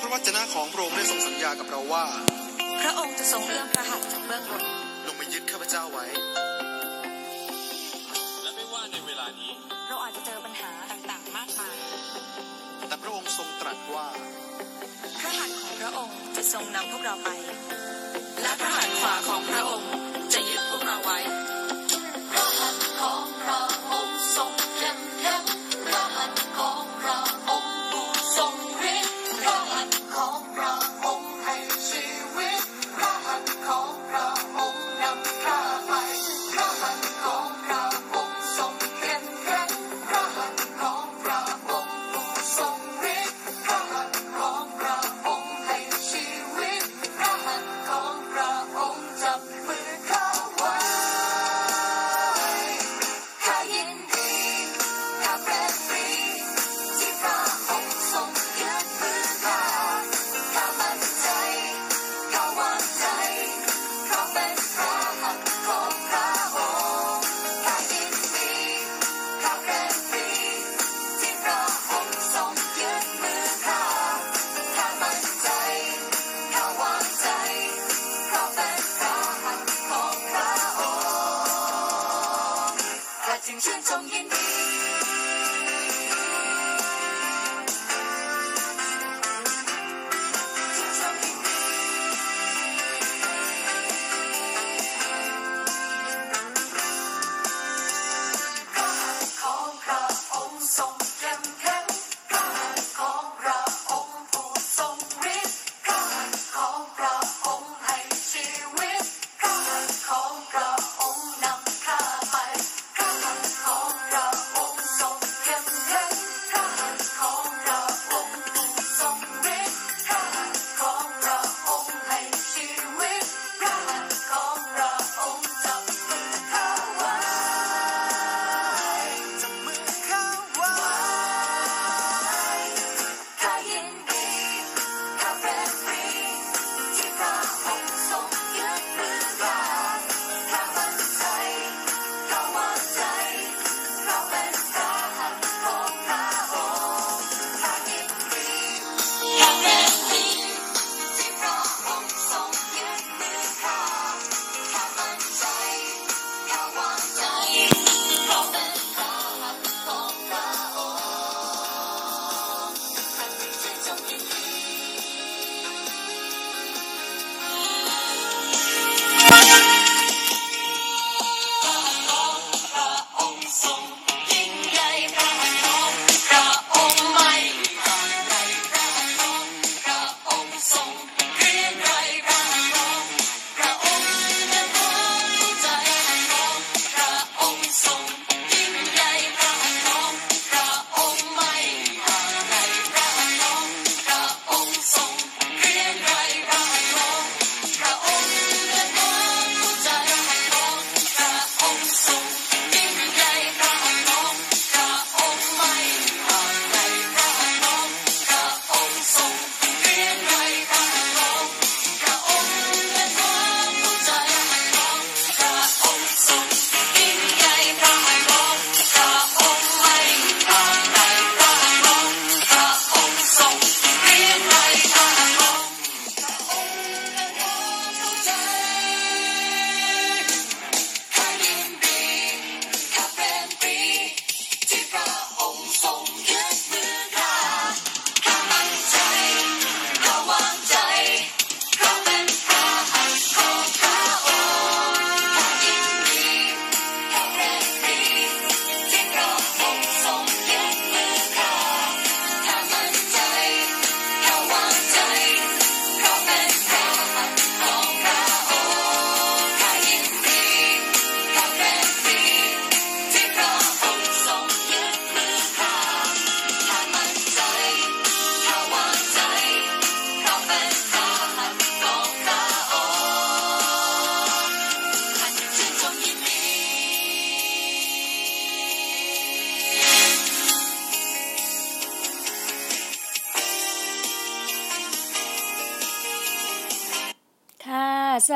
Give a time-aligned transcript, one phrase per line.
[0.00, 2.04] พระวจนะของพระองค์ได้ทรงสัญญากับเราว่า
[2.82, 4.62] พระองค์จะทรงเอื้อมพระหัตถ์จากเบื้องบน
[5.06, 6.04] ลงมายึดข้าพเจ้าไว้
[8.42, 9.52] และไม่ว่าในเวลานี้
[9.88, 11.76] เราอาจจะเจอปัญหาต่างๆมากมาย
[12.88, 14.06] แต่พระองค์ทรงตรัสว่า
[15.20, 17.30] พระหัตถ์ของพระองค์จะทรงนำพวกเราไป
[18.42, 19.90] และพระหัตถ์ขวาของพระองค์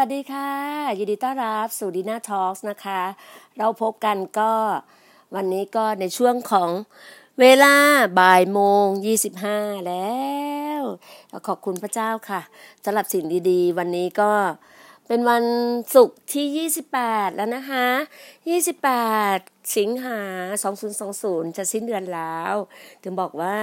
[0.05, 0.53] วัสดีค่ะ
[0.99, 3.03] ยินดีต้อนรับสู่ดีน่าทอล์กนะคะ
[3.59, 4.53] เราพบกันก็
[5.35, 6.71] วันนี้ก็ในช่วงของ
[7.41, 7.75] เวลา
[8.19, 9.59] บ่ายโมงยี่สิบห้า
[9.89, 10.23] แล้
[10.81, 10.83] ว
[11.47, 12.41] ขอบคุณพระเจ้าค่ะ
[12.85, 14.33] สำหรับสิ่งดีๆ วันนี้ก็
[15.07, 15.45] เป็นวัน
[15.95, 16.69] ศุกร์ที่
[17.01, 17.87] 28 แล้วนะคะ
[19.01, 20.21] 28 สิงหา
[20.89, 22.55] 2020 จะสิ้นเดือนแล้ว
[23.03, 23.57] ถึงบอกว่า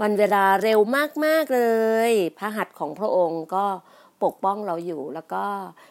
[0.00, 0.80] วันเวลาเร็ว
[1.24, 1.62] มาก ๆ เล
[2.08, 3.66] ย พระหัตถ์ของพระองค์ก็
[4.24, 5.44] ปกป้องเราอยู่ แล้วก็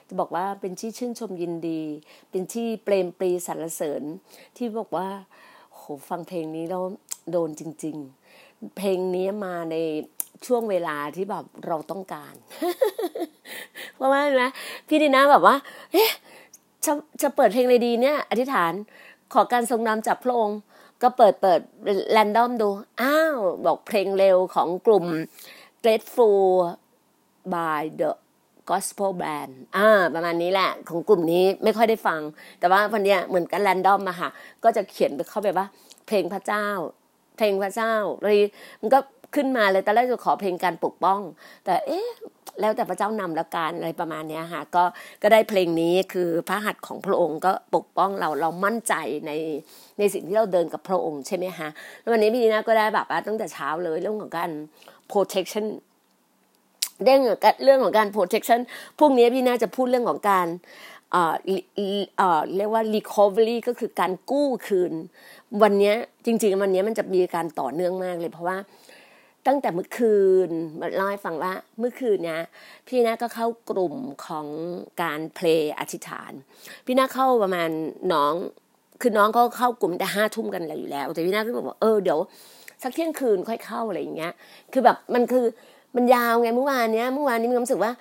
[0.07, 1.81] จะบอกว่าเป็นที่ชื่นชมยินดี
[2.29, 4.03] เป็นที่เปรมปรีสรรเสริญ
[4.57, 5.07] ที่บอกว่า
[5.73, 6.83] โหฟังเพลงนี้แล้ว
[7.31, 7.97] โดนจริง
[8.35, 9.75] ๆ เพลงนี้มาใน
[10.45, 12.33] ช่วงเวลาที่แบบเราต้องการ
[13.95, 14.51] เพราะว่านะ
[14.87, 15.55] พี่ดีนะแบบว่า
[15.93, 16.11] เอ๊ะ
[16.85, 16.91] จะ
[17.21, 18.73] จะเปิดเพลงอะไรดีเนี่ย อธิษฐาน
[19.33, 20.59] ขอการทรงนำจากพระองค์
[21.01, 21.59] ก็เปิดเปิด
[22.11, 22.69] แรนดอมดู
[23.01, 25.05] อ้าว บอกเพลงเร็วของกลุ่ม
[25.83, 26.45] Grateful
[27.55, 28.11] by the
[28.69, 32.21] Gospel Band อ่า ประมาณนี้แหละ ของกลุ่มนี้ไม่ค่อยได้ฟัง
[32.59, 34.29] แต่ว่าวันเนี้ยเหมือนกันแรนดอมมาค่ะ
[34.63, 35.65] ก็จะเขียนไปเข้าไปว่า
[36.07, 36.67] เพลงพระเจ้า
[37.37, 38.37] เพลงพระเจ้าเลย
[38.81, 38.99] มันก็
[39.35, 41.19] ขึ้นมาเลยตอนแรกจะขอเพลงการปกป้อง
[41.65, 42.07] แต่เอ๊ะ
[42.59, 44.83] แล้วแต่พระเจ้านำละกันอะไรประมาณนี้ค่ะก็
[45.21, 48.93] ก็ได้เพลงนี้คือพระหัตถ์ของพระองค์ก็ปกป้องเราเรามั่นใจ
[49.27, 49.31] ใน
[49.99, 51.69] ในสิ่งที่เราเดินกับพระองค์ใช่ไหมคะ
[51.99, 54.49] แล้ววันนี้พี่ดีนาก็ได้แบบว่าตั้งแต่เช้าเลยเรื่องของการ
[55.11, 55.65] protection
[57.03, 58.59] เรื่องของการเรื่องของการ protection
[58.99, 60.47] พรุ่งนี้พี่น่าจะพูดเรื่องของการ
[61.11, 61.35] เอ่อ
[62.17, 64.93] เอ่อเรียกว่า recovery ก็คือการกู้คืน
[65.63, 65.93] วันนี้
[66.25, 68.57] จริง ๆ วันนี้มันจะมีการต่อเนื่องมากเลย เพราะว่า
[69.47, 70.15] ตั้งแต่เมื่อคื
[70.47, 70.49] น
[70.79, 72.41] มาเล่าให้ฟังว่าเมื่อคืนเนี้ย
[72.87, 73.95] พี่นาก็เข้ากลุ่ม
[74.25, 74.45] ของ
[75.01, 76.31] การเพลงอธิษฐาน
[76.85, 77.69] พี่นาเข้าประมาณ
[78.13, 78.33] น้อง
[79.01, 82.19] คือน้องก็เข้ากลุ่มแต่ห้าทุ่มกันแล้วอยู่แล้ว แต่พี่นาก็บอกว่าเออเดี๋ยว
[82.83, 84.33] สักเที่ยงคืนค่อยเข้าอะไรอย่างเงี้ย
[84.73, 85.45] คือแบบมันคือ
[85.95, 87.91] มันยาวไงเมื่อวานเนี้ยเมื่อวานนี้มีความรู้สึกว่า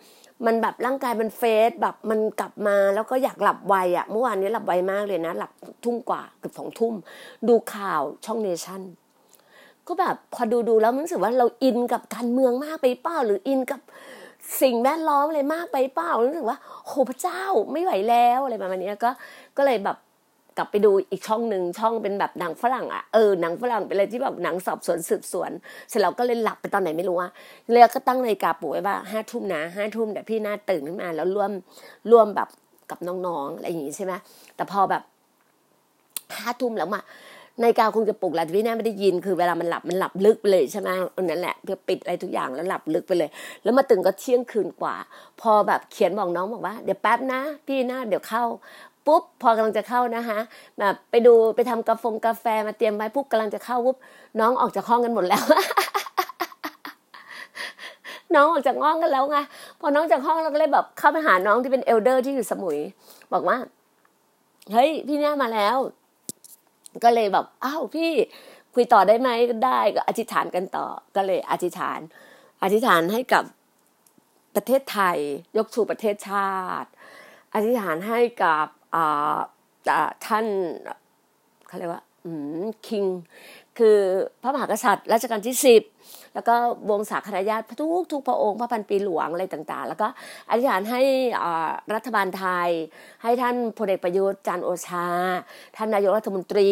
[0.46, 5.52] มันแบบร่างกายมันเฟสแบบมันกลับมาแล้วก็อยากหลับไวอะ่ะเมื่อวานนี้หลับไวมากเลยนะ หลับ
[5.84, 6.94] ทุ่มกว่าเกือบสองทุ่ม
[7.48, 8.82] ดูข่าวช่องเนชั่น
[9.86, 13.80] ก็แบบพอดูดูแล้วมันรู้สึกว่าเราอินกับการเมืองมากไปเปล่าหรืออินกับ
[14.62, 17.42] สิ่งแวดล้อมอะไรมากไปเปล่ารู้สึกว่าโหพระเจ้า
[17.72, 19.10] ไม่ไหวแล้วอะไรประมาณนี้ก็
[19.56, 19.96] ก็เลยแบบ
[20.56, 25.50] กลับไปดูอีกช่องหนึ่งช่องเป็นแบบหนังฝรั่งอะเออหนังฝรั่งเป็นอะไรที่แบบหนังสอบสวนสืบสวน
[25.88, 27.30] เสร็จแล้วก็เลยหลับไปตอนไหนไม่รู้อะ
[27.70, 31.52] เลยก็ตั้งนาฬิกาปลุกไว้ว่าห้าทุ่มนะห้าทุ่มเดี๋ยวพี่น่าตื่นขึ้นมาแล้วร่วม
[32.10, 32.48] ร่วมแบบ
[32.90, 34.12] กับน้องๆอะไรอย่างงี้ใช่ไหม
[34.56, 35.02] แต่พอแบบ
[36.36, 37.02] ห้าทุ่มแล้วมา
[37.62, 40.88] นาฬิกาคงจะปลุกแหละพี่น่าไม่ได้ยินคือเวลามันหลับมันหลับลึกไปเลยใช่ไหม
[41.22, 43.30] นั่นแหละเพื่อปิดอะไรทุกอย่างแล้วหลับลึกไปเลย
[43.62, 44.94] แล้วมาตื่นก็เที่ยงคืนกว่า
[45.40, 48.42] พอแบบเขียนบอกน้องบอกว่า เดี๋ยวแป๊บนะ พี่น่าเดี๋ยวเข้า
[49.06, 50.38] ปุ๊บพอกำลังจะเข้านะคะ
[50.78, 53.96] แบบไปดูไปทำกาแฟกาแฟมาเตรียมไว้ปุ๊บกำลังจะเข้าปุ๊บ
[54.40, 55.44] น้องออกจากห้องกันหมดแล้ว
[58.34, 59.38] น้องออกจากห้องกันแล้วไง
[59.80, 62.78] พอน้องจากห้องเราก็เลยแบบเข้าไปหาน้องที่เป็นเอลเดอร์ที่อยู่สมุย
[63.32, 63.56] บอกว่า
[64.72, 65.76] เฮ้ยพี่เนี่ยมาแล้ว
[67.04, 68.10] ก็เลยแบบอ้าวพี่
[68.74, 70.86] คุยต่อได้ไหมก็ได้ก็อธิษฐานกันต่อ
[71.16, 72.00] ก็เลยอธิษฐาน
[72.62, 73.44] อธิษฐานให้กับ
[74.54, 75.18] ประเทศไทย
[75.56, 76.88] ยกชูประเทศชาติ
[77.54, 78.66] อธิษฐานให้กับ
[80.26, 80.46] ท่าน
[81.68, 82.02] เขาเรียกว่า
[82.86, 83.04] คิง
[83.78, 83.98] คือ
[84.42, 85.82] พระมหากษัตริย์รัชกาลที่สิบ
[86.34, 86.54] แล้วก็
[86.90, 90.08] วงศาคณะญาติทุกทุกพระองค์พระพันปีหลวงอะไรต่างๆ แล้วก็
[90.50, 91.00] อธิษฐานให้
[91.94, 92.68] รัฐบาลไทย
[93.22, 95.08] ให้ท่านพลเอกประยุทธ์จันโอชา
[95.76, 96.70] ท่านนายกรัฐมนตรี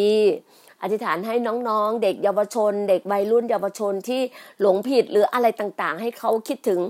[0.82, 4.20] อธิษฐานให้น้องๆ เด็กเยาวชน เด็กวัยรุ่นเยาวชนที่
[4.60, 6.81] หลงผิดหรืออะไรต่างๆ ให้เขาคิดถึง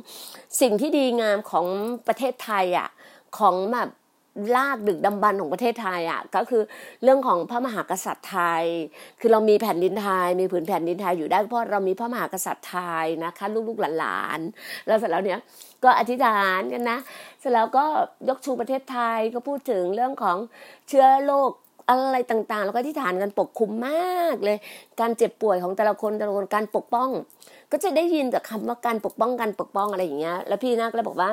[0.60, 1.66] สิ่งที่ดีงามของ
[2.06, 2.88] ประเทศไทยอะ
[3.38, 3.88] ของแบบ
[4.56, 6.62] ลากดึกดำบรรของประเทศไทยอะก็คือ
[7.02, 8.64] เรื่องของพระมหากษัตริย์ไทย
[9.20, 15.40] คือเรามีแผ่นดินไทย มีผืนแผ่นดินไทยอยู่ได้เพราะเรามีพระมหากษัตริย์ไทยนะคะลูกๆหลานๆแล้วเสร็จแล้วเนี้ย
[15.84, 16.98] ก็อธิษฐานกันนะ
[17.40, 17.84] เสร็จแล้วก็
[18.28, 20.36] ยกชูประเทศไทยก็พูดถึงเรื่องของ
[20.88, 21.50] เชื้อโรค
[21.88, 24.58] อะไรต่างๆ แล้วก็อธิษฐานกันปกคลุมมากเลย
[25.00, 27.08] การเจ็บป่วยของแต่ละคนแต่ละคนการปกป้อง
[27.72, 31.30] ก็จะได้ยินจากคำว่าการปกป้องการปกป้องอะไรอย่างเงี้ย แล้วพี่น่าก็เลยบอกว่า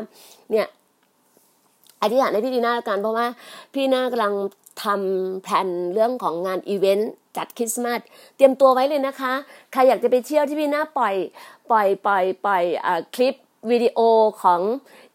[0.51, 0.65] เนี่ย
[2.01, 3.27] อธิษฐานให้พี่ดีน่าแล้วกันเพราะว่า
[3.73, 4.33] พี่น่ากำลัง
[4.83, 7.99] ทำแผนเรื่องของงานอีเวนต์จัดคริสต์มาส
[8.35, 9.33] เตรียมตัวไว้เลยนะคะ
[9.71, 11.15] ใครอยากจะไปเที่ยวที่พี่น่าปล่อย
[11.71, 12.63] ปล่อยปล่อยปล่อย
[13.15, 13.35] คลิป
[13.71, 13.99] วิดีโอ
[14.43, 14.61] ของ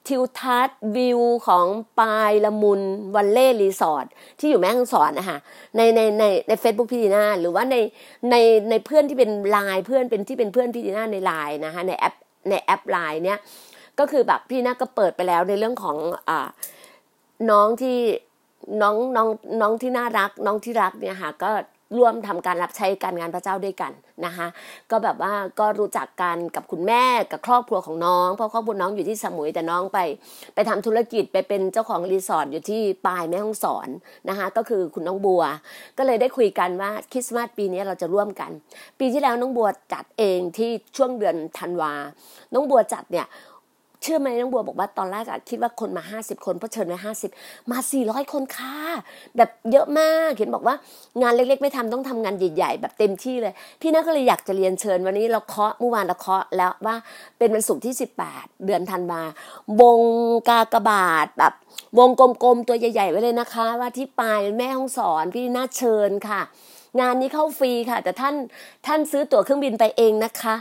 [0.09, 1.67] ทิวทัศน์วิวของ
[2.01, 2.81] ปายละมุน
[3.17, 4.07] วัลเลย์รีสอร์ท
[4.39, 5.39] ที่อยู่แม่ฮ่องสอนนะคะ
[5.77, 7.77] ในในในในเฟซบุ๊กพี่ดีน่าหรือว่าใน
[8.31, 8.37] ใน
[8.71, 12.15] ในเพื่อนที่เป็นไลน์เพื่อนเป็นที่เป็นเพื่อนพี่ดีน่าในไลน์นะคะในแอป
[12.51, 13.39] ในแอปไลน์เนี้ย
[13.99, 15.97] ก็คือแบบพี่น่าก็เปิดไปแล้วในเรื่องของ
[16.29, 16.49] อ่า
[17.51, 17.99] น้องที่
[18.83, 19.29] น้องน้อง
[19.61, 21.51] น้องที่น่ารัก น้องที่รักเนี่ยค่ะก็
[21.99, 23.93] ร่วมทำการรับใช้การงานพระเจ้าด้วยกัน
[24.27, 24.47] นะคะ
[24.91, 29.99] ก็แบบว่าก็รู้จักกันกับคุณแม่กับครอบครัวของน้องเพราะครอบครัวน้องอยู่ที่สมุยแต่น้องไป
[30.55, 33.89] ไปทำธุรกิจไปเป็นเจ้าของรีสอร์ทอยู่ที่ปลายแม่ฮ่องสอน
[34.29, 35.43] นะคะก็คือคุณน้องบัว
[35.99, 38.51] ก็เลยได้คุยกันว่าคริสต์มาสปีนี้เราจะร่วมกัน
[38.99, 41.93] ปีที่แล้วน้องบัวจัดเองที่ช่วงเดือนธันวา
[42.55, 43.27] น้องบัวจัดเนี่ย
[44.07, 46.99] ชื่อไหมน้องบัวบอกว่าตอนแรกอะคิดว่าคนมา 50 คนเพราะเชิญไว้
[47.35, 48.77] 50 มา 400 คนค่ะ
[49.37, 50.75] แบบเยอะมากเห็นบอกว่า
[51.23, 56.97] งานเล็กๆ ไม่ทำต้องทำงานใหญ่ๆ แบบเต็มที่เลย พี่นาก็เลยอยากจะเรียนเชิญวันนี้เราเคาะเมื่อวานเราเคาะแล้วว่า
[57.39, 57.95] เป็นวันศุกร์ที่
[58.29, 59.23] 18 เดือนธันวา
[59.81, 60.01] วง
[60.49, 61.53] กากบาทแบบ
[61.99, 66.43] วงกลมๆตัวใหญ่ๆไว้เลยนะคะ ว่าที่ปลายแม่ห้องสอนพี่น่าเชิญค่ะ
[67.01, 68.35] งานนี้เข้าฟรีค่ะ แต่ท่าน
[68.87, 70.55] ท่านซื้อตั๋วเครื่องบินไปเองนะคะ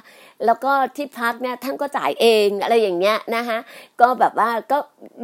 [0.45, 3.57] แล้วก็ที่พักเนี่ยท่านก็จ่ายเองอะไรอย่างเงี้ยนะคะ
[4.01, 4.77] ก็แบบว่าก็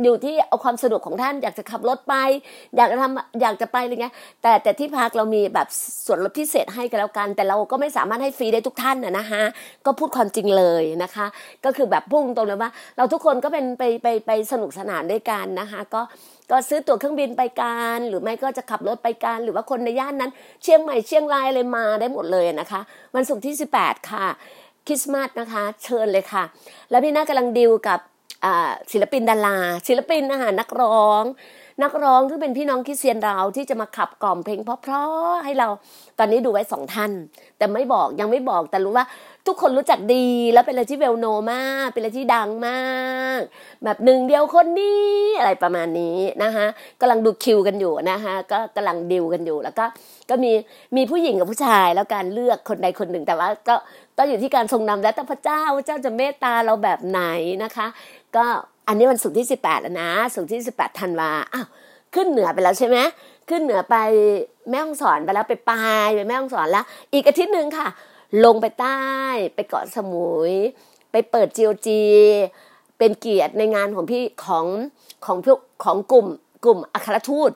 [0.04, 2.16] อยู่ที่เอาความสะดวกของท่านอยากจะขับรถไป
[2.78, 5.68] อยากจะทำอยากจะไปอะไรเงี้ยแต่แต่ที่พักเรามีแบบ
[6.06, 9.44] ส่วนลดพิเศษให้กันแล้วกัน แต่เราก็ไม่สามารถให้ฟรีได้ทุกท่านนะนะคะ
[9.86, 11.26] ก็พูดความจริงเลยนะคะ
[11.66, 16.02] ก็คือแบบพุ่งตรงเลยว่า เราทุกคนก็เป็นไปไปไปสนุกสนานด้วยกันนะคะ ก็
[16.52, 20.32] ก็ซื้อตั๋วเครื่องบินไปกันหรือไม่ก็จะขับรถไปกันหรือว่าคนในย่านนั้น
[20.64, 22.82] เชียงใหม่เชียงรายเลยมาได้หมดเลยนะคะ
[23.16, 24.26] วันศุกร์ที่ 18 ค่ะ
[24.88, 26.44] คริสต์มาสนะคะ เชิญเลยค่ะ
[26.90, 28.00] แล้วพี่น่ากำลังดิวกับ
[28.92, 31.24] ศิลปินดาราศิลปินอาหารนักร้อง
[31.84, 35.68] นักร้องที่เป็นพี่น้องคริสเตียนเราที่จะมาขับกล่อมเพลงเพราะๆให้เรา
[36.20, 37.12] ตอนนี้ดูไว้สองท่าน
[37.58, 39.06] แต่ไม่บอกยังไม่บอกแต่รู้ว่า
[39.48, 42.82] ทุกคนรู้จักดีแล้วเป็นอะไรที่เวลโนมาก เป็นอะไรที่ดังมา
[43.40, 43.40] ก
[43.84, 46.66] แบบหนึ่งเดียวคนนี้อะไรประมาณนี้นะคะ
[47.02, 49.86] กำลังดูคิวกันอยู่นะคะก็กำลังดิวกันอยู่แล้วก็
[50.30, 50.52] ก็มี
[50.96, 53.76] มีผู้หญิงกับผู้ชายแล้วการเลือกคนใดคนหนึ่งแต่ว่าก็
[54.18, 57.22] ก็อยู่ที่การทรงนำแล้วแต่พระเจ้าพระเจ้าจะเมตตาเราแบบไหน
[57.64, 57.88] นะคะ
[58.36, 58.46] ก็
[58.88, 61.68] อันนี้วันศุกร์ที่ 18 แล้วนะศุกร์ที่ 18ธันวาอ้าว
[62.16, 62.98] ขึ้นเหนือไปแล้วใช่ไหม
[63.50, 63.96] ขึ้นเหนือไป
[64.70, 67.88] แม่ฮ่องสอนไปแล้วไปปลายไปแม่ฮ่องสอนแล้ว อีกอาทิตย์หนึ่งค่ะ
[68.46, 69.02] ลงไปใต้
[69.56, 70.52] ไปเกาะสมุย
[71.12, 72.02] ไปเปิดจีโอจี
[72.98, 74.66] เป็นเกียรติในงานของพี่ของ
[75.26, 76.28] ของพวกของกลุ่ม
[76.66, 77.52] กลุ่มอัครทูต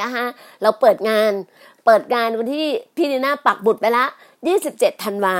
[0.00, 0.24] นะคะ
[0.62, 1.32] เราเปิดงาน
[1.84, 4.04] เปิดงานวันที่พี่นีน่าปักบุตรไปละ
[4.54, 5.36] 27 ธันวา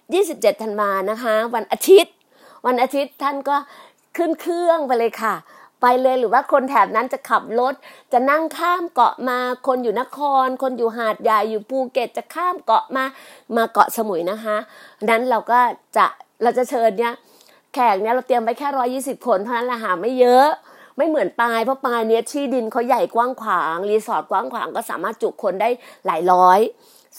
[0.00, 2.14] 27 ธันวานะคะ วันอาทิตย์
[2.66, 3.56] วันอาทิตย์ท่านก็
[4.16, 5.34] ขึ้นเครื่องไปเลยค่ะ
[5.82, 7.74] ไปเลยหรือว่าคนแถบนั้นจะขับรถ
[8.12, 13.04] จะนั่งข้ามเกาะมาคนอยู่นคร คนอยู่หาดใหญ่อยู่ภูเก็ตจะข้ามเกาะมา
[13.56, 14.56] มาเกาะสมุยนะคะ
[15.10, 15.58] นั้นเราก็
[15.96, 16.06] จะ
[16.42, 17.14] เราจะเชิญเนี่ย
[17.74, 20.48] แขกเนี่ยเราเตรียมไว้แค่ร้อยยี่สิบคนเท่านั้นแหละหาไม่เยอะ
[20.96, 25.68] ไม่เหมือนปลายเพราะปลายเนี้ยที่ดินเขาใหญ่กว้างขวาง รีสอร์ทกว้างขวางก็สามารถจุคนได้
[26.06, 26.60] หลายร้อย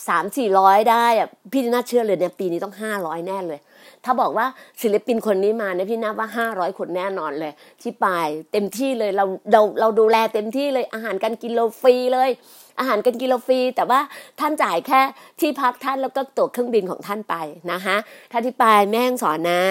[0.07, 3.59] สามสี่ร้อยได้อะพี่น่าเชื่อเลยเนี่ยปีนี้ต้องห้าร้อยแน่เลย
[4.05, 4.45] ถ้าบอกว่า
[4.81, 12.31] ศิลปินคนนี้มาเนี่ยพี่นับว่าห้าร้อยคนแน่นอนเลย ที่ปายเต็มที่เลยเราเราเราดูแลเต็มที่เลยอาหารการกินเราฟรีเลย
[12.79, 13.99] อาหารการกินเราฟรีแต่ว่า
[14.39, 15.01] ท่านจ่ายแค่
[15.39, 17.35] ที่พักท่านแล้วก็ตั๋วเครื่องบินของท่านไป
[17.71, 17.97] นะคะ
[18.31, 19.61] ถ้าที่ปายแม่งสอนนะ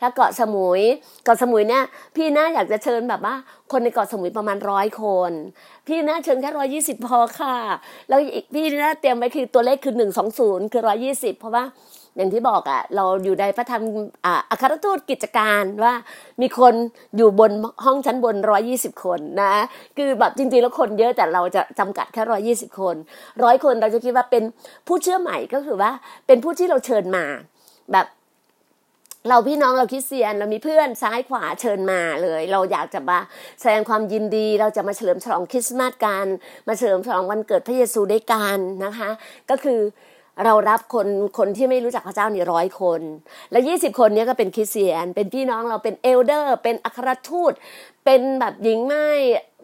[0.00, 0.80] ถ้าเกาะสมุย
[1.24, 1.84] เกาะสมุยเนี่ย
[2.16, 3.34] พี่น่าอยากจะเชิญแบบว่า
[3.72, 5.32] คนในเกาะสมุยประมาณร้อยคน
[5.86, 7.56] พี่น่าเชิญแค่ร้อยี่สิบพอค่ะ
[8.08, 11.64] แล้วอีกพี่น่าเตรียมไว้คือตัวเลขคือหนึ่งสองศูนย์คือร้อยี่สิบเพราะว่า
[12.20, 13.82] อย่างที่บอกอะ่ะ เราอยู่ในพระธรรม
[14.24, 15.94] อ่าอัครทูตกิจการว่า
[16.40, 16.74] มีคน
[17.16, 17.52] อยู่บน
[17.84, 19.54] ห้องชั้นบนร้อยี่สิบคนนะ
[19.96, 22.96] คือแบบจริงๆแล้วคนเยอะแต่เราจะจำกัดแค่ร้อยี่สิบคน
[23.44, 24.42] ร้อยคนเราจะคิดว่าเป็น
[24.86, 25.90] ผู้เชื่อใหม่ก็คือว่า
[26.26, 27.24] เป็นผู้ที่เราเชิญมา
[27.92, 28.06] แบบ
[29.28, 33.18] เราพี่น้องเราคริสเตียนเรามีเพื่อนซ้ายขวาเชิญมาเลย เราอยากจะมา
[33.60, 36.26] แสดงความยินดี เราจะมาเฉลิมฉลองคริสต์มาสกัน
[36.68, 39.10] มาเฉลิมฉลองวันเกิดพระเยซูด้วยกันนะคะ
[39.50, 39.80] ก็คือ
[40.44, 41.08] เรารับคน
[41.38, 43.00] คนที่ไม่รู้จักพระเจ้านี่ร้อยคน
[43.50, 47.52] และยี่สิบคนนี้ก็เป็นคริสเตียน เป็นพี่น้องเราเป็นเอลเดอร์ เป็นอัครทูต
[48.04, 49.06] เป็นแบบหญิงไม้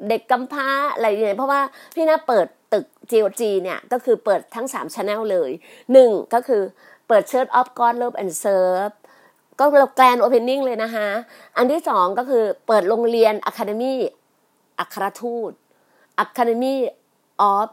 [0.08, 1.60] เด็กกำพร้าอะไรอย่างเงี้ยเพราะว่า
[1.94, 5.50] พี่น่าเปิดตึก GOG เนี่ยก็คือเปิดทั้ง3 Channel เลย
[5.92, 6.62] หนึ่งก็คือ
[7.08, 8.94] เปิด Church of God Love and Serve
[9.58, 11.08] ก็เรา grand opening เลยนะคะ
[11.56, 13.98] อันที่สองก็คือเปิดโรงเรียน academy
[14.78, 15.52] อัครทูต
[16.24, 16.76] Academy
[17.52, 17.68] of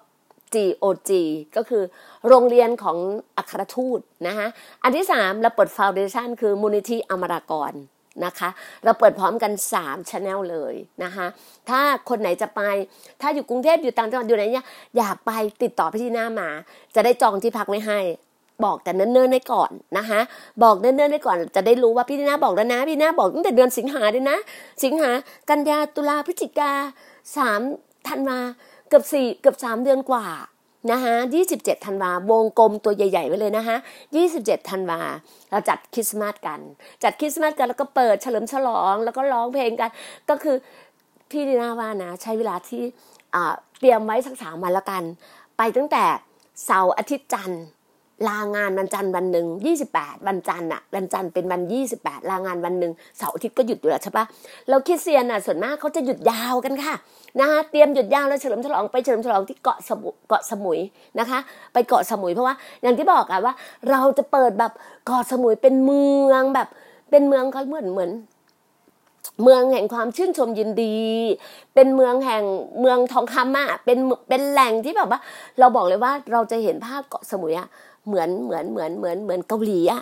[0.56, 1.12] GOG
[1.56, 1.84] ก็คือ
[2.28, 2.98] โรงเรียนของ
[3.38, 4.48] อัครทูตนะคะ
[4.84, 7.74] อันที่สามเราเปิด foundation คือมูลนิธิอมรากร
[8.26, 8.50] นะคะ
[8.84, 11.28] เราเปิดพร้อมกัน3 Channel เลยนะคะ
[11.70, 12.62] ถ้าคนไหนจะไป
[13.22, 14.66] ถ้าอยู่กรุงเทพอยู่ต่างจังหวัดอยู่ไหนเนี่ย
[14.98, 15.32] อยากไป
[15.64, 16.50] ติดต่อพี่ที่หน้ามา
[16.96, 18.00] จะได้จองที่พักไว้ให้
[18.66, 20.20] บอกแต่เนิ่นๆไว้ก่อนนะคะ
[20.64, 24.38] บอกเนิ่นๆไว้ก่อน จะได้รู้ว่าพี่นีน่าบอกแล้วนะ พี่นีน่าบอกตั้งแต่เดือนสิงหาเลยนะ
[24.84, 25.12] สิงหา
[25.50, 26.72] กันยาตุลาพฤศจิกา
[27.36, 27.62] สาม
[28.08, 28.40] ธันวา
[28.90, 30.26] เกือบสี่เกือบสามเดือนกว่า
[30.92, 31.14] นะคะ
[31.50, 33.78] 27 ธันวาวงกลมตัวใหญ่ ๆ ไว้เลยนะคะ
[34.24, 35.00] 27 ธันวา
[35.52, 36.60] เราจัดคริสต์มาสกัน
[37.04, 39.90] จัดคริสต์มาสกันแล้วก็เปิดเฉลิมฉลอง แล้วก็ร้องเพลงกัน
[40.30, 40.56] ก็คือ
[41.32, 42.82] พี่ดีน่าว่านะ ใช้เวลาที่
[43.80, 45.04] เตรียมไว้สักสามวันละกัน
[45.58, 46.04] ไปตั้งแต่
[46.66, 47.64] เสาร์อาทิตย์จันทร์
[48.28, 54.26] ลางานวันจันทร์วันหนึ่งยี่สิบแปดวันจันทร์อะวันจันทร์เป็นวันยี่สิบแปดลางานวันหนึ่งเสาร์อาทิตย์ก็หยุดอยู่แล้วใช่ปะ
[54.70, 56.94] เราคิดเซียนอะส่วนมากเขาจะหยุดยาวกันค่ะ
[57.40, 60.80] นะคะเตรียมหยุดยาวแล้วเฉลิมฉลองไปเฉลิมฉลองที่เกาะสมุเกาะสมุย
[61.20, 61.40] นะคะ
[61.74, 63.54] ไปเกาะสมุยเพราะว่าอย่างที่บอกอะว่า
[63.90, 64.72] เราจะเปิดแบบ
[65.06, 66.68] เกาะสมุยเป็นเมืองแบบ
[67.12, 68.12] เป็นเมืองเขาเหมือนเหมือน
[69.44, 70.96] เมืองแห่งความชื่นชมยินดี
[71.74, 72.44] เป็นเมืองแห่ง
[72.80, 73.98] เมืองทองคำอะเป็น
[74.30, 75.20] เป็นแหล่งที่แบบว่า
[75.60, 77.68] เราบอกเลยว่าเราจะเห็นภาพเกาะสมุยอะ
[78.08, 80.02] เหมือนเหมือนเหมือนเหมือนเหมือนเกาหลีอะ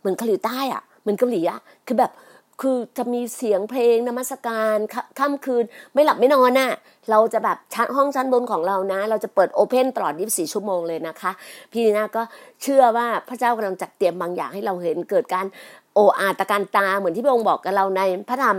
[0.00, 2.12] เหมือนเกาหลีใต้อะเหมือนเกาหลีอะคือแบบ
[2.60, 4.76] คือจะมีเสียงเพลงนมัสการ
[5.18, 5.64] ค่ำคืน
[5.94, 6.72] ไม่หลับไม่นอนน่ะ
[7.10, 11.30] เราจะแบบชั้นห้องชั้นบนของเรานะ เราจะเปิดโอเพนตลอด 24 ชั่วโมงเลยนะคะ
[11.72, 12.22] พี่นีนาก็
[12.62, 15.46] เชื่อว่าพระเจ้ากำลังจัดเตรียมบางอย่างให้เราเห็นเกิดการ
[15.94, 18.56] โออาตะการตาเหมือนที่พระองค์บอกกับเราในพระธรรม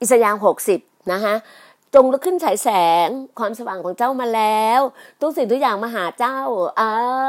[0.00, 0.80] อิสยาห์หกสิบ
[1.12, 1.34] นะคะ
[1.94, 2.68] จงลุกขึ้นฉายแส
[3.06, 4.80] งความสว่างของเจ้ามาแล้ว
[5.20, 6.38] ทุกสิ่งทุกอย่างมาหาเจ้า
[6.76, 6.82] เอ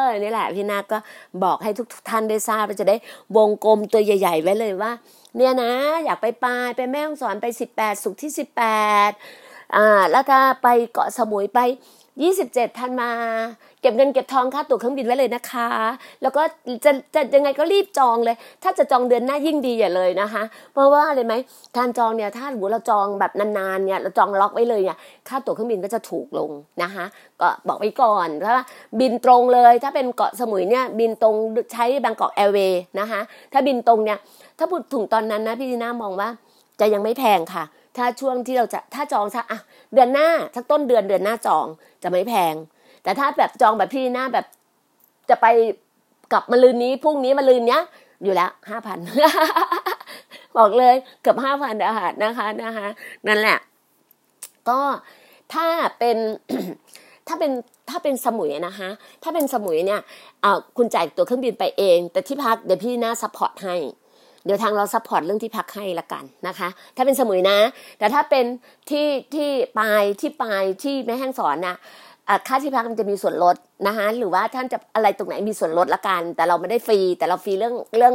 [0.05, 0.97] อนี่แหละพี่นาคก็
[1.43, 2.97] บอกให้ทุกท่านได้ทราบจะได้
[3.37, 4.91] วงกลมตัวใหญ่ ๆ ไว้เลยว่า
[5.35, 5.71] เนี่ยนะ
[6.05, 8.63] อยากไปปลายไปแม่ฮ่องสอนไปสิบแปดสุขที่สิบแป
[9.09, 9.11] ด
[9.75, 11.59] อ่าแล้วก็ไปเกาะสมุยไป
[12.21, 13.11] ยี่สิบเจ็ดธันมา
[13.81, 15.67] เก็บเงินเก็บทองค่าตั๋วเครื่องบินไว้เลยนะคะ
[16.21, 16.41] แล้วก็
[16.85, 21.33] จะจะยังไงก็รีบจองเลย ถ้าจะจองเดือนหน้ายิ่งดีอย่าเลยนะคะ เพราะว่าอะไรไหม
[21.77, 24.97] การจองเนี่ยถ้าสมมติเราจองแบบนานๆเนี่ยเราจองล็อกไว้เลยเนี่ย
[25.27, 26.51] ค่าตั๋วเครื่องบินก็จะถูกลง
[26.83, 27.05] นะคะ
[27.41, 28.63] ก็บอกไว้ก่อนเพราะว่า
[28.99, 31.35] บินตรงเลย ถ้าเป็นเกาะสมุยเนี่ยบินตรง
[31.73, 33.21] ใช้บางกอกแอร์เวย์นะคะ
[33.53, 34.17] ถ้าบินตรงเนี่ย
[34.57, 36.29] ถ้าพูดถึงตอนนั้นนะพี่ดีน่ามองว่า
[36.79, 37.63] จะยังไม่แพงค่ะ
[37.97, 39.59] ถ้าช่วงที่เราจะถ้าจองสักอะ
[39.93, 41.65] เดือนหน้าสักต้นเดือนเดือนหน้าจอง
[42.03, 42.55] จะไม่แพง
[43.03, 44.45] แต่ถ้าแบบจองแบบพี่หน้าแบบ
[45.29, 45.47] จะไป
[46.31, 47.81] กลับมาลืนนี้พรุ่งนี้มาลืนเนี้ย
[48.23, 48.97] อยู่แล้วห้าพัน
[50.57, 52.87] บอกเลยเกือบห้าพันอาหารนะคะนะคะ
[53.27, 53.57] นั่นแหละ
[54.69, 54.79] ก็
[55.53, 55.67] ถ้า
[55.99, 56.17] เป็น
[57.27, 57.51] ถ้าเป็น
[57.89, 58.89] ถ้าเป็นสมุยนะคะ
[59.23, 60.01] ถ้าเป็นสมุยเนี่ย
[60.41, 63.75] เอ่อคุณจ่ายตัวเครื่องบินไปเอง แต่ที่พักเดี๋ยวพี่นา support ให้
[64.45, 67.57] เดี๋ยวทางเรา support เรื่องที่พักให้ละกันนะคะ ถ้าเป็นสมุยนะ
[67.99, 68.45] แต่ถ้าเป็น
[68.89, 71.75] ที่ที่ปลายที่ปลายที่แม่ฮ่องสอนน่ะ
[72.47, 73.55] ค่าที่พักมันจะมีส่วนลด
[73.87, 78.13] นะคะหรือว่าท่านจะอะไรตรงไหนมีส่วนลดละกัน แต่เราไม่ได้ฟรี แต่เราฟรีเรื่องเรื่อง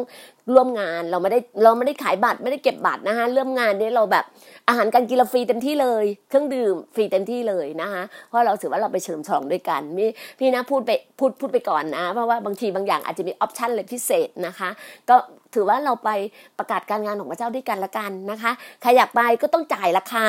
[0.54, 4.24] ร่วมงานเราไม่ได้เราไม่ได้ขายบัตรไม่ได้เก็บบัตรนะคะเรื่องงานนี้เราแบบ
[4.68, 10.05] อาหารการกินเราฟรีเต็มที่เลย เครื่องดื่มฟรีเต็มที่เลยนะคะเพราะเราถือว่าเราไปเฉลิมฉลองด้วยกันมี
[10.38, 14.70] พี่นาพูดไปพูดพูดไปก่อนนะเพราะว่าบางทีบางอย่างอาจจะมี option อะไรพิเศษนะคะ
[15.11, 15.16] ก็
[15.57, 16.11] ถือว่าเราไป
[16.59, 20.27] ประกาศการงานของพระเจ้าด้วยกันละกันนะคะใครอยากไปก็ต้องจ่ายราคา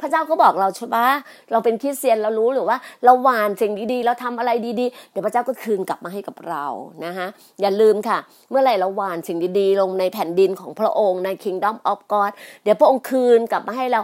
[0.00, 1.08] พระเจ้าก็บอกเราใช่ปะ
[1.52, 6.66] เราเป็นคริสเตียนเรารู้หรือว่าเราหว่านสิ่งดีๆ เราทำอะไรดีๆ เดี๋ยวพระเจ้าก็คืนกลับมาให้กับเรา
[7.04, 7.26] นะคะ
[7.60, 8.18] อย่าลืมค่ะ
[8.50, 12.32] เมื่อไหร่เราหว่านสิ่งดีๆ ลงในแผ่นดินของพระองค์ใน Kingdom of God
[12.62, 14.00] เดี๋ยวพระองค์คืนกลับมาให้เรา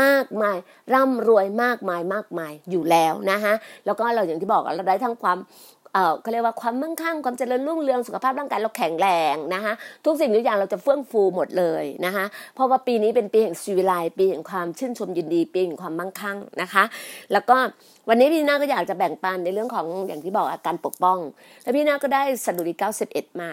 [0.00, 0.56] มากมาย
[0.94, 3.54] ร่ำรวยมากมายมากมายอยู่แล้วนะคะ
[3.86, 5.38] แล้วก็เราอย่างที่บอกเราได้ทั้งความ
[5.94, 9.72] เออเขาเรียกว่าความมั่งคั่งความเจริญรุ่งเรืองสุขภาพร่างกายเราแข็งแรงนะคะ
[10.04, 16.84] ทุกสิ่งทุกอย่างเราจะเฟื่องฟูหมดเลยนะคะเพราะว่าปีนี้เป็นปีแห่งชีวิไลปีแห่งความชื่นชมยินดีปีแห่งความมั่งคั่งนะคะ
[17.32, 17.56] แล้วก็
[18.08, 21.18] วันนี้พี่นาก็อยากจะแบ่งปันในเรื่องของอย่างที่บอกอาการปกป้อง
[21.62, 22.74] แล้วพี่นาก็ได้สดุดี
[23.08, 23.52] 91 มา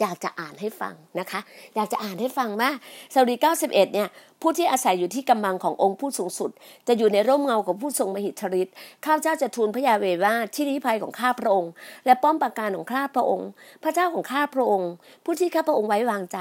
[0.00, 1.40] อยากจะอ่านให้ฟังนะคะ
[1.76, 2.70] อยากจะอ่านให้ฟังว่า
[3.12, 4.08] สดุดี91เนี่ย
[4.42, 6.50] ผู้ที่อาศัยอยู่ที่กำบังขององค์ผู้สูงสุด
[6.88, 11.70] จะอยู่ในร่มเงาของผู้ทรงมหิทธิฤทธิ์ข้าพเจ้าจะทูลพระยาเวว่าที่ลี้ภัยของข้าพระองค์
[12.06, 13.48] และป้อมปราการของข้าพระองค์
[13.82, 14.90] พระเจ้าของข้าพระองค์
[15.24, 16.38] ผู้ที่ข้าพระองค์ไว้วางใจ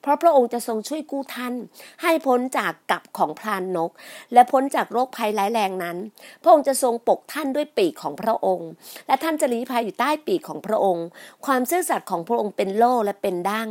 [0.00, 1.54] เพราะพระองค์จะทรงช่วยกู้ท่าน
[2.02, 3.90] ให้พ้นจากกับของพรานนก
[4.32, 5.96] และพ้นจากโรคภัยร้ายแรงนั้น
[6.42, 8.68] พระองค์จะทรงปกท่านด้วยปีกของพระองค์
[9.06, 11.06] และท่านจะลี้ภัยอยู่ใต้ปีกของพระองค์
[11.46, 13.70] ความซื่อสัตย์ของพระองค์เป็นโล่และเป็นดั้ง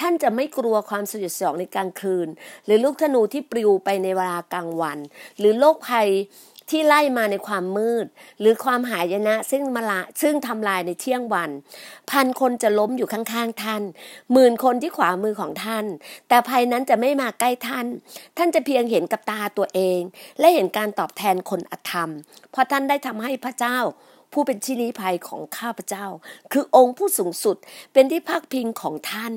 [0.00, 2.28] ท่านจะไม่กลัวความสยดสยองในกลางคืน
[2.66, 4.98] หรือลูกธนูที่ปลิวไปในเวลากลางวัน
[5.38, 6.08] หรือโรคภัย
[6.70, 8.06] ที่ไล่มาในความมืด
[8.40, 11.50] หรือความหายนะซึ่งมาละซึ่งทำลายในเที่ยงวัน
[12.10, 13.82] พันคนจะล้มอยู่ข้างๆท่าน
[14.32, 15.84] หมื่นคนที่ขวามือของท่าน
[16.28, 17.86] แต่ภัยนั้นจะไม่มาใกล้ท่าน
[18.36, 20.00] ท่านจะเพียงเห็นกับตาตัวเอง
[20.38, 22.10] และเห็นการตอบแทนคนอธรรม
[22.50, 23.78] เพราะท่านได้ทำให้พระเจ้า
[24.32, 26.06] ผู้เป็นชิลีภัยของข้าพเจ้า
[26.52, 27.56] คือองค์ผู้สูงสุด
[27.92, 29.34] เป็นที่พักพิงของท่าน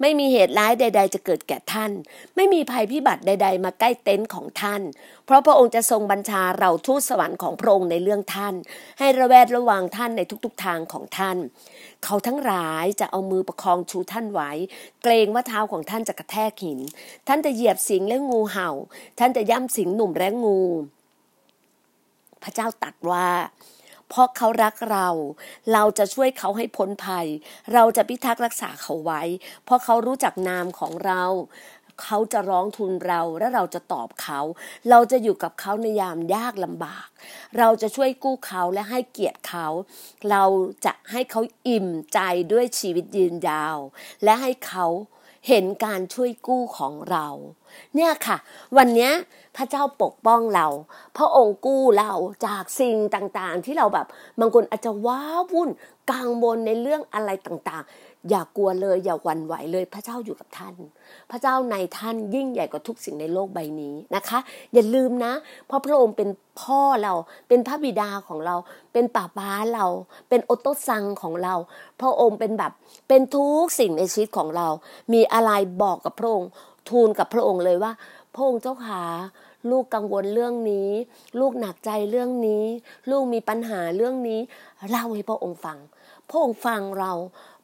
[0.00, 1.92] ไม่มีเหตุร้ายใด ๆ จะเกิดแก่ท่าน
[2.36, 4.82] ไม่มีภัยพิบัติใด ๆ มาใกล้เต็นท์ของท่าน
[5.24, 8.54] เพราะพระองค์จะทรงบัญชาเราทูตสวรรค์ของพระองค์ในเรื่องท่าน
[8.98, 11.36] ให้ระแวดระวังท่านในทุกๆทางของท่าน
[12.04, 14.50] เขาทั้งหลายจะเอามือประคองชูท่านไว้
[15.02, 16.80] เกรงว่าเท้าของท่านจะกระแทกหิน
[17.28, 18.70] ท่านจะเหยียบสิงและงูเห่า
[19.18, 20.60] ท่านจะย่ำสิงหนุ่มและงู
[22.42, 23.26] พระเจ้าตรัดว่า
[24.08, 25.08] เพราะเขารักเรา
[25.72, 27.26] เราจะช่วยเขาให้พ้นภัย
[27.72, 29.22] เราจะพิทักษ์รักษาเขาไว้
[29.64, 31.24] เพราะเขารู้จักนามของเรา
[32.04, 34.40] เขาจะร้องทุนเราและเราจะตอบเขา
[34.90, 37.06] เราจะอยู่กับเขาในยามยากลำบาก
[37.58, 39.66] เราจะช่วยกู้เขาและให้เกียรติเขา
[40.30, 40.44] เรา
[40.86, 42.18] จะให้เขาอิ่มใจ
[42.52, 43.78] ด้วยชีวิตยืนยาว
[44.24, 44.86] และให้เขา
[45.48, 47.28] เห็นการช่วยกู้ของเรา
[47.94, 48.36] เนี่ยค่ะ
[48.76, 49.12] วันเนี้ย
[49.56, 50.66] พระเจ้าปกป้องเรา
[51.16, 52.12] พระองค์กู้เรา
[52.46, 54.06] จากสิ่งต่างๆ ที่เราแบบ
[54.40, 55.20] บางคนอาจจะว้า
[55.52, 55.70] วุ่น
[56.10, 60.74] กังวลในเรื่องอะไรต่างๆ อย่ากกลัวเลยอย่าหวั่นไหวเลย พระเจ้าอยู่กับท่าน
[61.30, 64.38] พระเจ้าในท่านยิ่งใหญ่กว่าทุกสิ่งในโลกใบนี้นะคะ
[64.74, 65.32] อย่าลืมนะ
[65.66, 66.28] เพราะพระองค์เป็น
[66.60, 67.12] พ่อเรา
[67.48, 68.56] เป็นพระบิดาของเรา
[68.92, 69.86] เป็นป่าป้าเรา
[70.28, 71.54] เป็นโอตโตซังของเรา
[72.00, 72.72] พระองค์เป็นแบบ
[73.08, 74.68] เป็นทุกสิ่งในชีวิตของเรา
[75.12, 75.50] มีอะไร
[75.82, 76.50] บอกกับพระองค์
[76.90, 77.92] ทูลกับพระองค์เลยว่า
[78.34, 79.02] พระองค์เจ้าขา
[79.70, 80.90] ลูกกังวลเรื่องนี้
[81.40, 82.64] ลูกหนักใจเรื่องนี้
[83.10, 84.40] ลูกมีปัญหาเรื่องนี้
[84.88, 85.78] เล่าให้พระองค์ฟัง
[86.30, 87.12] พระองค์ฟังเรา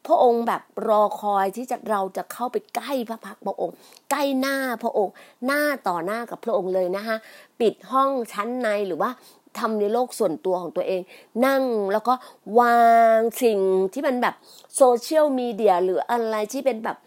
[0.07, 3.75] พระองค์แบบรอคอยที่จะเราจะเข้าไปใกล้พระพักพระองค์
[4.11, 5.13] ใกล้หน้าพระองค์
[5.45, 7.15] หน้าต่อหน้ากับพระองค์เลยนะคะ
[7.59, 9.09] ปิดห้องชั้นในหรือว่า
[9.57, 11.01] ทำในโลกส่วนตัวของตัวเอง
[11.45, 12.13] นั่งแล้วก็
[12.59, 12.83] วา
[13.17, 13.59] งสิ่ง
[13.93, 14.35] ที่มันแบบ
[14.75, 16.97] โซเชียลมีเดียหรืออะไรที่เป็นแบบ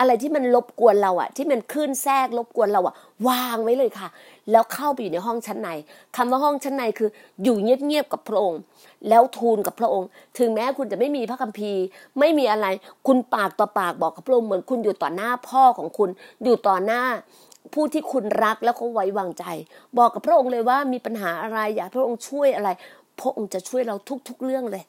[0.00, 2.94] อะไรที่มันรบกวนเราอะที่มันขึ้นแทรกรบกวนเราอะ
[3.28, 4.08] วางไว้เลยค่ะ
[4.50, 5.68] แล้วเข้าไปอยู่ในห้องชั้นใน
[6.16, 7.08] คำว่าห้องชั้นในคือ
[7.42, 8.60] อยู่เงียบๆกับพระองค์
[9.08, 10.08] แล้วทูลกับพระองค์
[10.38, 11.82] ถึงแม้คุณจะไม่มีพระคัมภีร์
[12.18, 12.66] ไม่มีอะไร
[13.06, 16.10] คุณปากต่อปากบอกกับพระองค์เหมือนคุณอยู่ต่อหน้าพ่อของคุณ
[16.44, 17.02] อยู่ต่อหน้า
[17.74, 19.44] ผู้ที่คุณรักแล้วก็ไว้วางใจ
[19.98, 22.68] บอกกับพระองค์เลยว่ามีปัญหาอะไรอยากพระองค์ช่วยอะไร
[23.20, 23.96] พระองค์จะช่วยเรา
[24.28, 24.84] ทุกๆเรื่องเลย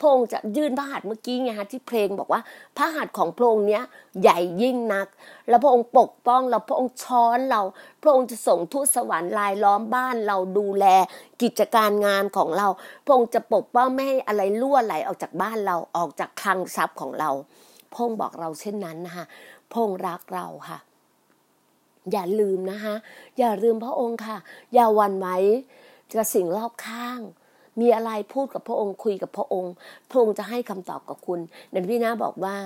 [0.00, 2.40] พระองค์จะยื่นพระหัตถ์เมื่อกี้ไงฮะที่เพลงบอกว่า
[2.76, 3.82] พระหัตถ์ของพระองค์เนี้ย
[4.20, 5.06] ใหญ่ยิ่งนัก
[5.48, 7.62] แล้วพระองค์ปกป้องเราพระองค์ช้อนเรา
[8.02, 10.86] พระองค์จะส่งทูตสวรรค์ลายล้อมบ้านเราดูแล
[11.42, 12.68] กิจการงานของเรา
[13.04, 17.30] พระองค์จะปกป้องไม่ให้อะไรล่วไหลออกจากบ้านเราออกจากคลังทรัพย์ของเรา
[17.92, 19.24] พระองค์บอกเราเช่นนั้นนะคะ
[19.70, 20.78] พระองค์รักเราค่ะ
[22.12, 22.94] อย่าลืมนะคะ
[23.38, 24.36] อย่าลืมพระองค์ค่ะ
[24.74, 25.28] อย่าหวันไหว
[26.16, 27.20] กับสิ่งรอบข้าง
[27.80, 29.72] มีอะไรพูดกับพระองค์คุยกับพระองค์
[30.10, 31.40] พระองค์จะให้คำตอบกับคุณ
[31.74, 32.56] นันพี่นาบอกว่า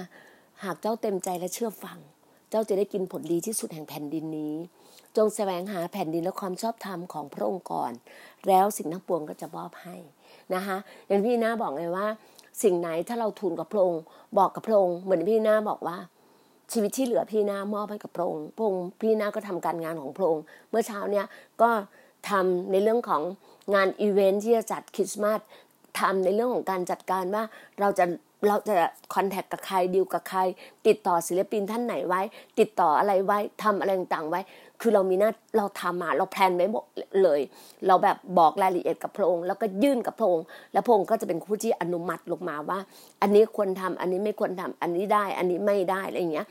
[0.65, 1.99] หากเจ้าเต็มใจและเชื่อฟัง
[2.51, 4.55] เจ้าจะได้กินผลดีที่สุดแห่งแผ่นดินนี้
[5.17, 7.93] จงแสวงหาแผ่นดินและความชอบธรรมของพระองค์ก่อน
[8.49, 9.97] แล้วสิ่งทั้งปวงก็จะมอบให้
[10.55, 10.77] นะคะ
[11.09, 12.07] นันพี่นาบอกเลยว่า
[12.63, 14.03] สิ่งไหนถ้าเราทูลกับพระองค์
[14.39, 15.97] บอกกับพระองค์เหมือนพี่นาบอกว่า
[16.73, 21.27] ชีวิตที่เหลือพี่นามอบให้กับพระองค์พระองค์พี่นาก็ทำการงานของพระองค์ เมื่อเช้าเนี่ย
[21.63, 21.71] ก็
[22.29, 23.23] ทำในเรื่องของ
[23.75, 25.41] งานอีเวนท์ที่จะจัดคริสต์มาส
[26.01, 27.45] ทำในเรื่องของการจัดการว่า
[27.81, 28.05] เราจะ
[28.49, 28.75] เราจะ
[29.15, 30.41] contact กับใครดีลกับใคร
[30.87, 32.21] ติดต่อศิลปินท่านไหนไว้
[32.59, 34.41] ติดต่ออะไรไว้ทำอะไรต่างๆไว้
[34.81, 36.85] คือเรามีหน้าเราทำมาเราแพลนไว้หมด
[37.23, 37.41] เลย
[37.87, 42.79] เราแบบบอกรายละเอียดกับพระองค์แล้วก็ยื่นกับพระองค์ แล้วพระองค์ก็จะเป็นผู้ที่อนุมัติลงมาว่า
[43.23, 46.47] อันนี้ควรทำอันนี้ไม่ควรทำอันนี้ได้ อันนี้ไม่ได้อะไรอย่างเงี้ย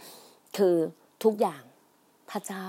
[0.58, 0.76] คือ
[1.24, 1.62] ทุกอย่าง
[2.32, 2.66] พระเจ้า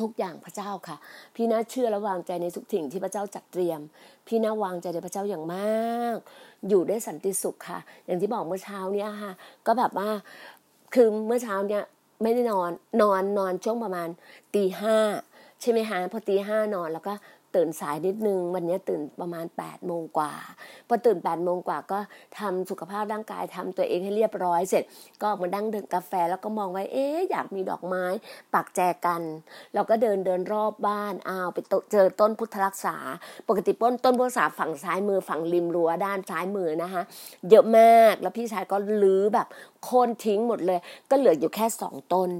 [0.00, 0.96] ทุกอย่างพระเจ้าค่ะ
[1.34, 3.80] พี่น่าเชื่อและวางใจในทุกสิ่งที่พระเจ้าจัดเตรียม
[4.26, 6.16] พี่น่าวางใจในพระเจ้าอย่างมาก
[6.68, 9.32] อยู่ได้สันติสุขค่ะ อย่างที่บอกเมื่อเช้าเนี่ยค่ะ
[9.66, 10.08] ก็แบบว่า
[10.94, 11.84] คือเมื่อเช้าเนี่ย
[12.22, 12.70] ไม่ได้นอน
[13.02, 14.08] นอนนอนช่วงประมาณ
[14.54, 14.96] ตีห้า
[15.60, 17.12] ใช่ไหมคะพอตีห้านอนแล้วก็
[17.56, 20.32] ตื่นสายนิดนึง วันนี้ตื่นประมาณ8ปดโมงกว่า
[20.88, 21.98] พอตื่น8ปดโมงกว่าก็
[22.38, 24.82] ทำสุขภาพร่างกายทำตัวเองให้เรียบร้อยเสร็จ
[25.22, 28.04] ก็มาดั้งดื่มกาแฟแล้วก็มองไว้เอ๊ะอยากมีดอกไม้
[28.54, 29.22] ปักแจกัน
[29.74, 31.58] เราก็เดินเดินรอบบ้านอ้าวไป
[31.92, 32.96] เจอต้นพุทธรักษา
[33.48, 37.02] ปกติต้นต้นพุทธรักษาฝั่งซ้ายมือฝั่งริมรั้วด้านซ้ายมือนะคะ
[37.50, 39.46] เยอะมากแล้วพี่ชายก็ลื้อแบบ
[39.84, 40.78] โค่นทิ้งหมดเลย
[41.10, 42.30] ก็เหลืออยู่แค่สองต้น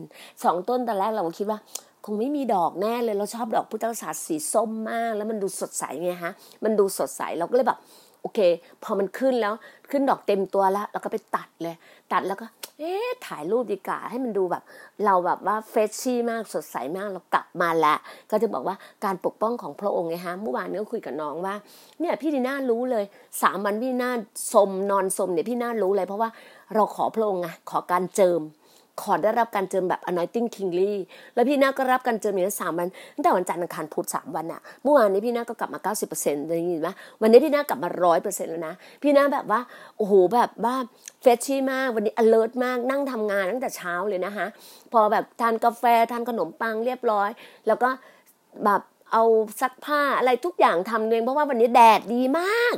[0.45, 1.59] สองต้นตอนแรกเราก็คิดว่า
[2.05, 6.33] คงไม่มีดอกแน่เลยเราชอบดอกพุทธศาสตร์สีส้มมาก แล้วมันดูสดใสไงฮะ
[6.65, 7.81] มันดูสดใสเราก็เลยแบบ
[8.23, 8.41] โอเค
[8.85, 9.55] พอมันขึ้นแล้ว
[9.91, 11.75] ขึ้นดอกเต็มตัวแล้วเราก็ไปตัดเลย
[12.13, 12.47] ตัดแล้วก็
[12.79, 14.63] เอ๊ะถ่ายรูปดีกว่าให้มันดูแบบ
[15.05, 17.99] เราแบบว่าเฟชชี่มากสดใสมากเรากลับมาแล้ว
[18.31, 21.55] ก็จะบอกว่าการปกป้องของพระองค์ไงฮะเมื่อวานนี้ก็คุยกับน้องว่า
[22.01, 23.05] เนี่ยพี่ดีน่ารู้เลย
[23.43, 24.13] สามวันพี่น่า
[24.53, 26.29] สมนอนสมเนี่ยพี่น่ารู้เลย เพราะว่า
[26.75, 28.41] เราขอพระองค์ไงขอการเจิม
[29.01, 30.95] ขอได้รับการเจิมแบบ anointing kingly
[31.35, 36.89] แล้วพี่นาก็รับการเจิมอย่างสามวันตั้งแต่วันจันทร์อังคารพุธสามวันอะเมื่อวานนี้พี่นาก็กลับมาเก้าสิบเปอร์เซ็นต์ได้ยินไหม
[37.23, 39.61] วันนี้พี่นากลับมาร้อยเปอร์เซ็นต์แล้วนะ พี่นาแบบว่า
[39.97, 40.77] โอ้โหแบบว่า
[41.23, 44.47] เฟชชี่มากวันนี้ alert มากนั่งทำงานตั้งแต่เช้าเลยนะคะ
[44.93, 47.31] พอแบบทานกาแฟทานขนมปังเรียบร้อย
[47.67, 47.91] แล้วก็
[48.65, 49.25] แบบเอา
[49.61, 52.77] ซักผ้าอะไรทุกอย่างทำเองเพราะว่าวันนี้แดดดีมาก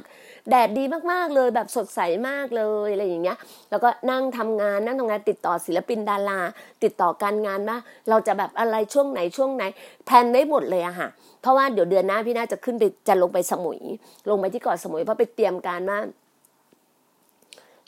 [0.51, 3.39] แดดดีมากๆเลยแบบสดใสมากเลยอะไรอย่างเงี้ย
[3.71, 6.41] แล้วก็นั่งทำงานนั่งทำงานติดต่อศิลปินดารา
[6.83, 7.79] ติดต่อการงานว่า
[8.09, 9.65] เราจะแบบอะไรช่วงไหนช่วงไหน
[10.05, 11.09] แพลนได้หมดเลยอะค่ะ
[11.41, 13.81] เพราะว่าเดี๋ยวเดือนหน้าพี่น่าจะขึ้นไปจะลงไปสมุย
[14.29, 15.99] ลงไปที่เกาะสมุยเพราะไปเตรียมการว่า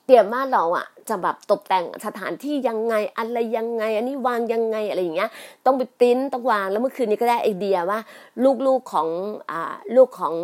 [0.06, 5.30] เตรียมว่าเราอะจะแบบตกแต่งสถานที่ยังไงอะไรยังไง อันนี้วางยังไงอะไรอย่างเงี้ย
[5.66, 7.98] ต้องไปปริ้นต้องวางแล้วเมื่อคืนนี้ก็ได้ไอเดียว่า
[8.66, 9.08] ลูกๆของ
[9.50, 10.34] อ่าลูกของ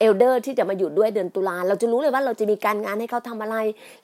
[0.00, 3.56] เอลเดอร์ที่จะมาอยู่ด้วยเดือนตุลาเราจะรู้เลยว่าเราจะมีการงานให้เขาทำอะไร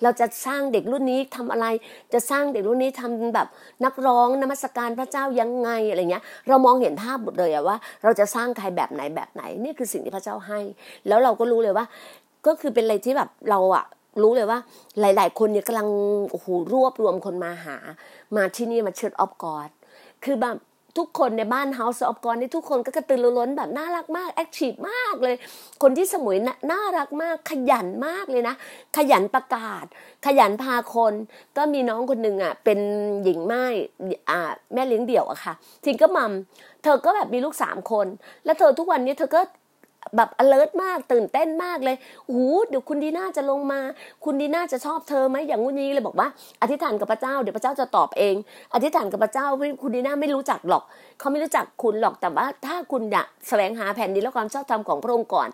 [0.02, 1.66] เราจะสร้างเด็กรุ่นนี้ทำอะไร
[2.12, 3.48] จะสร้างเด็กรุ่นนี้ทำแบบ
[3.84, 10.60] นักร้องนมัสการพระเจ้ายังไงอะไรเงี้ย เรามองเห็นภาพหมดเลยว่า เราจะสร้างใครแบบไหนแบบไหนนี่คือสิ่งที่พระเจ้าให้
[11.08, 11.84] แล้วเราก็รู้เลยว่า
[12.46, 13.84] ก็คือเป็นอะไรที่แบบเราอะ
[14.22, 14.58] รู้เลยว่า
[15.00, 15.88] หลาย ๆ คนเนี่ยกำลัง
[16.30, 17.76] โอ้โหรวบรวมคนมาหา
[18.36, 19.70] มาที่นี่มา Church of God
[20.24, 20.56] คือแบบ
[20.98, 25.34] ทุกคนในบ้าน House of God นี่ทุกคนก็กระตือรือร้นแบบน่ารักมาก active มากเลย
[25.82, 28.54] คนที่สมุยน่ะน่ารักมาก ขยันมากเลยนะ
[28.96, 29.84] ขยันประกาศ
[30.26, 31.14] ขยันพาคน
[31.56, 32.78] ก็มีน้องคนหนึ่งอะ เป็น
[33.22, 33.64] หญิงม่าย
[34.30, 34.40] อ่า
[34.74, 36.32] แม่เลี้ยงเดี่ยวอะค่ะ single mum
[36.82, 38.06] เธอก็แบบมีลูกสามคน
[38.44, 39.40] แล้วเธอทุกวันนี้เธอก็
[40.16, 43.80] แบบ alert มากตื่นเต้นมากเลยโอ้โหเดี๋ยวคุณดีน่าจะลงมา
[44.24, 46.28] คุณดีน่าจะชอบเธอไหมอย่างงู้นนี้เลยบอกว่า
[46.62, 48.34] อธิษฐานกับพระเจ้าเดี๋ยวพระเจ้าจะตอบเอง
[48.74, 49.46] อธิษฐานกับพระเจ้า
[49.82, 50.82] คุณดีน่าไม่รู้จักหรอก
[51.18, 55.48] เขาไม่รู้จักคุณหรอกแต่ว่า ถ้าคุณอยากแสวงหาแผ่นดินและความชอบธรรมของพระองค์ก่อน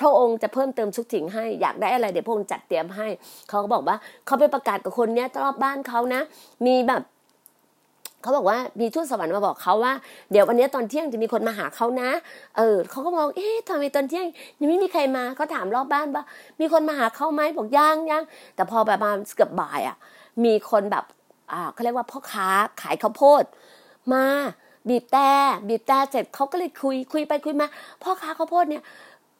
[0.00, 3.08] พระองค์จะเพิ่มเติมทุกสิ่งให้อยากได้อะไรเดี๋ยวพระองค์จัดเตรียมให้
[3.48, 6.22] เขาก็บอกว่าเขาไปประกาศกับคนเนี้ยรอบบ้านเขานะ
[6.66, 7.02] มีแบบ
[8.22, 9.94] เขาบอกว่ามีทูตสวรรค์มาบอกเขาว่า
[10.30, 12.10] เดี๋ยววันนี้ตอนเที่ยงจะมีคนมาหาเขานะ
[12.56, 14.26] เออเขาก็มองเอ๊ะทำไมตอนเที่ยง
[14.60, 16.24] ยังไม่มีใครมาเขาถามรอบบ้านว่า
[16.60, 18.22] มีคนมาหาเขาไหมบอกยังยัง
[18.54, 19.96] แต่พอประมาณเกือบบ่ายอะ
[20.44, 21.04] มีคนแบบ
[21.52, 22.48] อ่าเขาเรียกว่าพ่อค้า
[22.80, 23.44] ขายข้าวโพด
[24.12, 24.24] มา
[24.88, 25.30] บีบแต่
[25.68, 27.66] บีบแต่เสร็จเขาก็เลยคุยคุยไปคุยมา
[28.02, 28.82] พ่อค้าข้าวโพดเนี่ย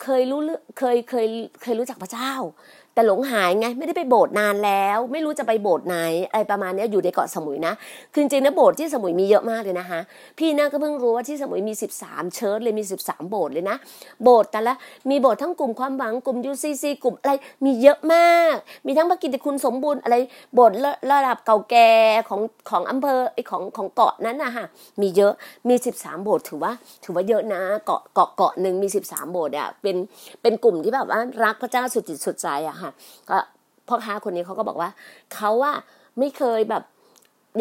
[0.03, 0.41] เคยรู้
[0.79, 1.27] เคยเคย
[1.63, 2.33] เคยรู้จักพระเจ้า
[2.95, 5.97] แต่หลงหายไงไม่ได้ไปโบสถ์นานแล้ว ไม่รู้จะไปโบสถ์ไหน
[6.31, 7.75] อะไรประมาณนี้อยู่ในเกาะสมุยนะ
[8.13, 10.01] คือจริงๆนะโบสถ์ที่สมุยมีเยอะมากเลยนะคะ
[10.39, 13.77] พี่น่าก็เพิ่งรู้ว่าที่สมุยมี 13 เชิร์ชเลยมี 13 โบสถ์เลยนะ
[14.23, 14.75] โบสถ์แต่ละ
[15.11, 17.33] มีโบสถ์ทั้งกลุ่มความหวังกลุ่ม UCC กลุ่มอะไร
[17.65, 18.55] มีเยอะมาก
[18.87, 20.17] มีทั้งพระกิตติคุณสมบูรณ์อะไร
[20.55, 20.77] โบสถ์
[21.11, 21.91] ระดับเก่าแก่
[22.29, 24.65] ของของอำเภอไอของของเกาะนั้นนะคะ
[25.01, 25.33] มีเยอะ
[25.69, 26.73] มี 13 โบสถ์ถือว่า
[27.05, 29.97] ถือว่าเยอะนะเกาะเกาะเกาะหนึ่งมี 13 โบสถ์อะเป็น
[30.43, 32.90] เป็นกลุ่มที่แบบว่ารักพระเจ้าสุดจิตสุดใจอะค่ะ
[33.31, 33.39] ก็
[33.89, 34.91] พ่อค้าคนนี้เขาก็บอกว่า
[35.35, 35.73] เขาว่า
[36.19, 36.83] ไม่เคยแบบ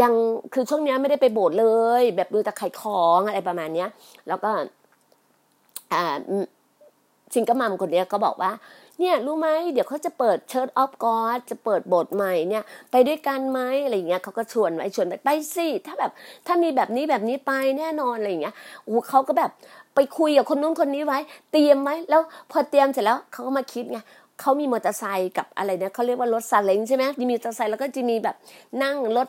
[0.01, 0.13] ยัง
[0.53, 1.67] คือช่วงนี้ไม่ได้ไปโบสถ์เล
[2.01, 3.89] ย แบบดูแต่ขายของอะไรประมาณเนี้ย
[4.27, 4.51] แล้วก็
[5.93, 6.15] อ่า
[7.33, 8.51] single mum คนนี้ก็บอกว่า
[8.99, 16.11] เนี่ยรู้ไหมเดี๋ยวเขาจะเปิด Church of God จะเปิดโบสถ์ใหม่เนี่ย ไปด้วยกันไหมอะไรเงี้ยเขาก็ชวนไว้ชวนไปไปสิถ้าแบบ
[16.47, 18.55] ถ้ามีแบบนี้แบบนี้ไปแน่นอนอะไรเงี้ย
[18.87, 19.51] อ้เขาก็แบบ
[19.95, 21.19] ไปคุยกับคนนู้นคนนี้ไว้
[21.51, 23.99] เตรียมไว้แล้วพอเตรียมเสร็จแล้วเขาก็มาคิดไง
[24.39, 28.35] เขามีมอเตอร์ไซค์กับอะไรเนี่ยเขาเรียกว่ารถซาเล้งใช่ไหมมีมอเตอร์ไซค์แล้วก็จะมีแบบ
[28.83, 29.27] นั่งรถ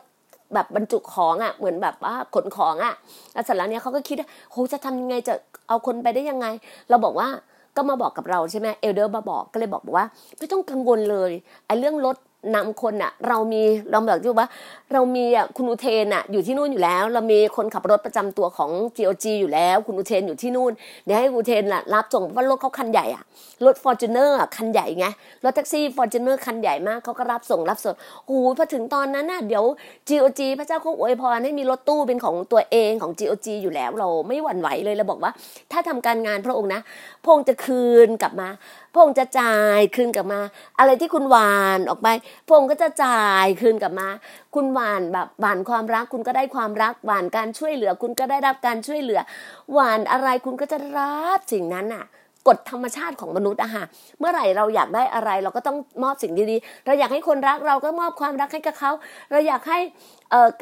[0.53, 2.93] แบบบรรจุของอะเหมือนแบบว่าขนของอะ
[3.33, 5.33] แล้วเสร็จแล้วเนี่ยเขาก็คิดว่าโหจะทำยังไงจะ
[5.67, 6.47] เอาคนไปได้ยังไง
[6.89, 7.27] เราบอกว่า
[7.75, 10.05] ก็มาบอกกับเราใช่ไหมเอลเดอร์มาบอกก็เลยบอกว่า
[10.37, 11.31] ไม่ต้องกังวลเลย
[11.65, 12.17] ไอ้เรื่องรถ
[12.55, 14.47] นำคนอะเรามีเราแบบที่ว่า
[14.93, 20.71] เรามีอะคุณอุเทนอะอยู่ที่นู่นอยู่แล้ว เรามีคนขับรถประจำตัวของ GOG อยู่แล้ว คุณอุเทนอยู่ที่นู่น
[21.05, 23.23] เดี๋ยวให้อุเทนล่ะรับส่งว่ารถเขาคันใหญ่อะ
[23.65, 25.05] รถ Fortuner คันใหญ่ไง
[25.43, 29.63] รถแท็กซี่ Fortuner คันใหญ่มากเขาก็รับส่งรับส่งโอ้โหพอถึงตอนนั้นน่ะเดี๋ยว
[30.09, 35.31] GOG พระเจ้าคงอวยพรให้มีรถตู้เป็นของตัวเองของ GOG อยู่แล้วเราไม่หวั่นไหวเลยเราบอกว่า
[35.71, 36.81] ถ้าทำการงานพระองค์นะ
[37.23, 38.49] พระองค์จะคืนกลับมา
[38.93, 40.41] พระองค์จะจ่ายคืนกลับมา
[40.79, 42.07] อะไรที่คุณหว่านออกไป
[42.47, 44.07] พระองค์ก็จะจ่ายคืนกลับมา
[44.55, 49.21] คุณหว่านแบบหว่านความรัก คุณก็ได้ความรักหว่านการช่วยเหลือ คุณก็ได้รับการช่วยเหลือ
[49.73, 52.05] หวานอะไรคุณก็จะรับสิ่งนั้นน่ะ
[52.47, 53.83] กฎธรรมชาติของมนุษย์อะค่ะ
[54.19, 58.91] เมื่อไหร่เราอยากได้อะไรเราก็ต้องมอบสิ่งดีๆ เราอยากให้คนรักเราก็มอบความรักให้กับเขา
[59.31, 59.79] เราอยากให้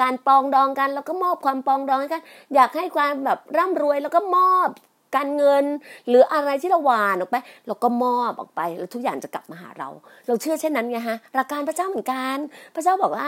[0.01, 2.23] การปองดองกันเราก็มอบความปองดองให้กัน
[2.55, 4.69] อยากให้ความแบบร่ำรวยแล้วก็มอบ
[5.15, 5.65] การเงิน
[6.07, 7.35] หรืออะไรที่เราหวานออกไป
[7.67, 9.89] เราก็มอบออกไป แล้วทุกอย่างจะกลับมาหาเรา
[10.27, 12.37] เราเชื่อเช่นนั้นไงฮะหลักการพระเจ้าเหมือนกัน
[12.75, 13.27] พระเจ้าบอกว่า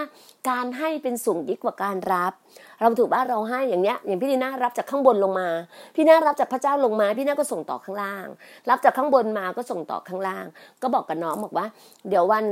[0.49, 2.33] การให้เป็นสูงยิ่งกว่าการรับ
[2.81, 5.49] เราถือว่าเราให้อย่างเนี้ยอย่างพี่ดีน่ารับจากข้างบนลงมา
[5.95, 8.27] พี่น่ารับจากพระเจ้าลงมา พี่น่าก็ส่งต่อข้างล่าง
[8.69, 10.45] รับจากข้างบนมาก็ส่งต่อข้างล่าง
[10.81, 11.65] ก็บอกกับน้องบอกว่า
[12.09, 12.45] เดี๋ยววัน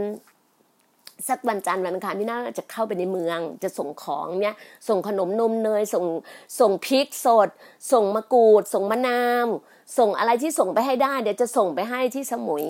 [1.28, 4.56] สักวันจันทร์วันอังคารพี่น่าจะเข้าไปในเมือง จะส่งของเนี่ย
[4.88, 6.06] ส่งขนมนมเนยส่ง
[6.60, 7.50] ส่งพริกสด
[7.92, 9.48] ส่งมะกรูด ส่งมะนาว
[9.98, 12.66] ส่งอะไรที่ส่งไปให้ได้เดี๋ยวจะส่งไปให้ที่สมุย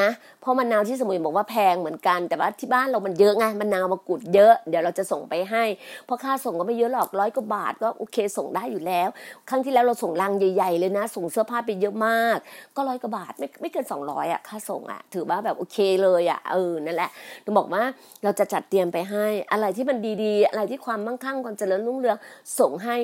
[0.00, 5.64] นะเพราะมะนาวที่สมุยบอกว่าแพงเหมือนกัน แต่ว่าที่บ้านเรามันเยอะไงมะนาวมะกรูดเยอะ เดี๋ยวเราจะส่งไปให้
[6.06, 9.08] เพราะค่าส่งก็ไม่เยอะหรอกร้อยกว่าบาทก็โอเคส่งได้อยู่แล้ว
[9.48, 12.38] ครั้งที่แล้วเราส่งลังใหญ่ๆเลยนะ ส่งเสื้อผ้าไปเยอะมาก
[12.76, 17.10] ก็ร้อยกว่าบาทไม่ไม่เกินสองร้อยอะค่าส่งอะถือว่าแบบโอเคเลยอะเออนั่นแหละ
[17.42, 17.82] เราบอกว่า
[18.22, 22.16] เราจะจัดเตรียมไปให้ อะไรที่มันดีๆ อะไรที่ความมั่งคั่งความเจริญรุ่งเรือง
[22.58, 22.96] ส่งให้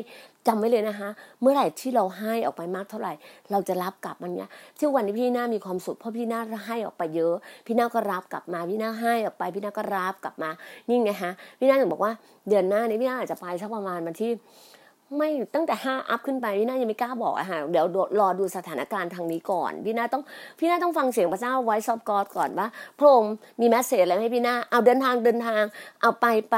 [0.48, 1.08] จำไว้เลยนะคะ
[1.40, 3.12] เมื่อไหร่ที่เราให้ออกไปมากเท่าไหร่
[3.50, 7.34] เราจะรับกลับมันเนี้ยที่วันนี้พี่หน้ามีความสุขเพราะพี่หน้าให้ออกไปเยอะ
[7.66, 10.50] พี่หน้าก็รับกลับมา พี่หน้าให้ออกไป พี่หน้าก็รับกลับมา
[10.88, 12.12] นี่ไงฮะ พี่หน้าถึงบอกว่า
[12.48, 14.30] เดือนหน้านี้พี่หน้าอาจจะไปสักประมาณวันที่
[15.16, 17.86] ไม่ตั้งแต่ห้าอัพขึ้นไปพี่น่ายังไม่กล้าบอกอะฮะเดี๋ยว
[18.20, 20.22] รอดูสถานการณ์ทางนี้ก่อนพี่น่าต้อง
[20.58, 22.66] พี่น่าต้องฟังเสียงพระเจ้าไว้ซอบกอดก่อนว่า
[22.98, 25.62] พระองค์มีแมสเซจอะไรให้พี่น่าเอาเดินทางเดินทาง
[26.00, 26.56] เอาไปไป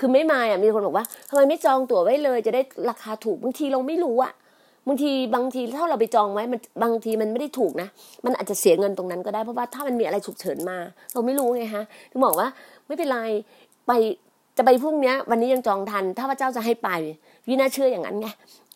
[0.00, 4.32] คือไม่มาอะมีคนบอกว่าทำไมไม่จองตั๋วไว้เลย จะได้ราคาถูกบางทีเราไม่รู้อะ
[4.86, 7.88] บางทีบางทีถ้าเราไปจองไว้มันบางทีมันไม่ได้ถูกนะ
[8.24, 10.78] มันอาจจะเสียเงินตรงนั้นก็ได้เพราะว่าถ้ามันมีอะไรฉุกเฉินมา
[11.12, 12.48] เราไม่รู้ไงฮะถึงบอกว่า
[12.86, 13.20] ไม่เป็นไร
[13.86, 13.92] ไป
[14.56, 16.88] จะไปพรุ่งนี้วันนี้ยังจองทัน ถ้าพระเจ้าจะให้ไป
[17.44, 18.28] พี่น่าเชื่ออย่างนั้นไง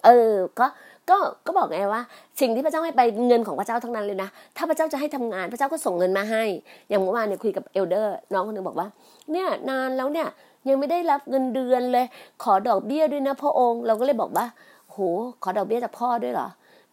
[0.04, 0.66] เออก็
[1.10, 2.02] ก็ก็บอกไงว่า
[2.40, 6.44] สิ่งที่พระเจ้าให้ไปเงินของพระเจ้าทั้งนั้นเลยนะ ถ้าพระเจ้าจะให้ทำงานพระเจ้าก็ส่งเงินมาให้
[6.88, 8.88] อย่างเมื่อวานเนี่ยคุยกับเอลเดอร์ น้องคนหนึงบอกว่า
[9.32, 10.28] เนี่ยนานแล้วเนี่ย
[10.68, 12.06] ยังไม่ได้รับเงินเดือนเลย
[12.42, 14.46] ขอดอกเบี้ยด้วยนะพระองค์ เราก็เลยบอกว่า
[14.90, 14.96] โห
[15.42, 16.48] ขอดอกเบี้ยจากพ่อด้วยเหรอ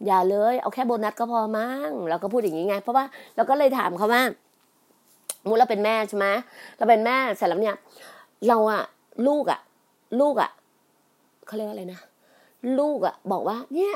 [0.05, 4.23] อย่าเลยเอาแค่โบนัสก็พอมั้งเราก็พูดอย่างนี้ไง เพราะว่าเราก็เลยถามเขาว่า
[5.47, 6.27] มูเราเป็นแม่ใช่ไหม
[6.77, 7.75] เราเป็นแม่เสร็จแล้วเนี่ย
[8.47, 8.83] เราอะ
[9.27, 9.59] ลูกอะ
[10.19, 10.49] ลูกอะ
[11.45, 11.99] เขาเรียกว่าอะไรนะ
[12.79, 13.93] ลูกอะบอกว่า เนี่ย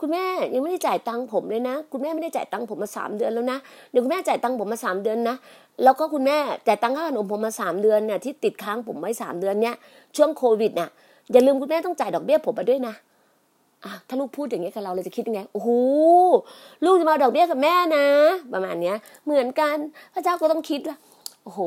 [0.00, 0.24] คุณแม่
[0.54, 3.58] ยังไม่ได้จ่ายตังค์ผมเลยนะ คุณแม่ไม่ได้จ่ายตังค์ผมมาสามเดือนแล้วนะ
[3.90, 5.36] เดี๋ยวคุณแม่จ่ายตังค์ผมมาสามเดือนนะ
[5.82, 9.74] แล้วก็คุณแม่จ่ายตังค่าขนมผมมาสามเดือนเนี่ยที่ติดค้างผมไว้สามเดือนเนี่ย
[10.16, 10.90] ช่วงโควิดเนี่ย
[11.32, 12.94] อย่าลืมคุณแม่ต้องจ่ายดอกเบี้ยผมมาด้วยนะ
[13.84, 15.68] อะถ้าลูกพูดอย่างนี้กับเราเราจะคิดยังไงโอ้โห
[16.84, 18.04] ลูกจะมาเอาดอกเบี้ยกับแม่นะ
[18.52, 19.76] ประมาณเนี้ย เหมือนกัน
[20.14, 20.96] พระเจ้าก็ต้องคิดว่า
[21.44, 21.60] โอ้โห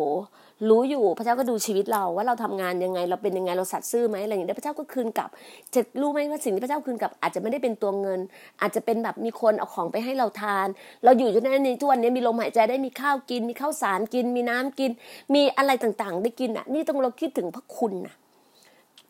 [0.70, 5.30] รู้อยู่พระเจ้าก็ดูชีวิตเราว่าเราทำงานยังไง เราเป็นยังไงเราสัตย์ซื่อไหมอะไรอย่างเงี้ยพระเจ้าก็คืนกลับ
[5.74, 8.20] จะรู้ไหมว่าสิ่งที่พระเจ้าคืนกลับ อาจจะไม่ได้เป็นตัวเงิน
[8.62, 10.68] อาจจะเป็นแบบมีคนเอาของไปให้เราทาน
[11.04, 14.92] เราอยู่จนในทุกวันนี้มีลมหายใจได้มีข้าวกิน มีข้าวสารกิน มีน้ำกิน
[15.34, 18.16] มีอะไรต่างๆ ได้กินอะ นี่ต้องเราคิดถึงพระคุณนะ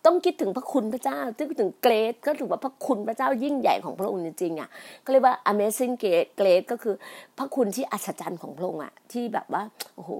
[0.06, 4.70] ต้องคิดถึงพระคุณพระเจ้าคิดถึงเกรดก็ถือว่าพระคุณพระเจ้ายิ่งใหญ่ของพระองค์จริงๆอะ
[5.04, 5.94] ก็เรียกว่า amazing
[6.40, 6.96] grace ก็คือ
[7.38, 9.64] พระคุณที่อัศจรรย์ของพระองค์อะที่แบบว่า
[9.96, 10.12] โอ้โห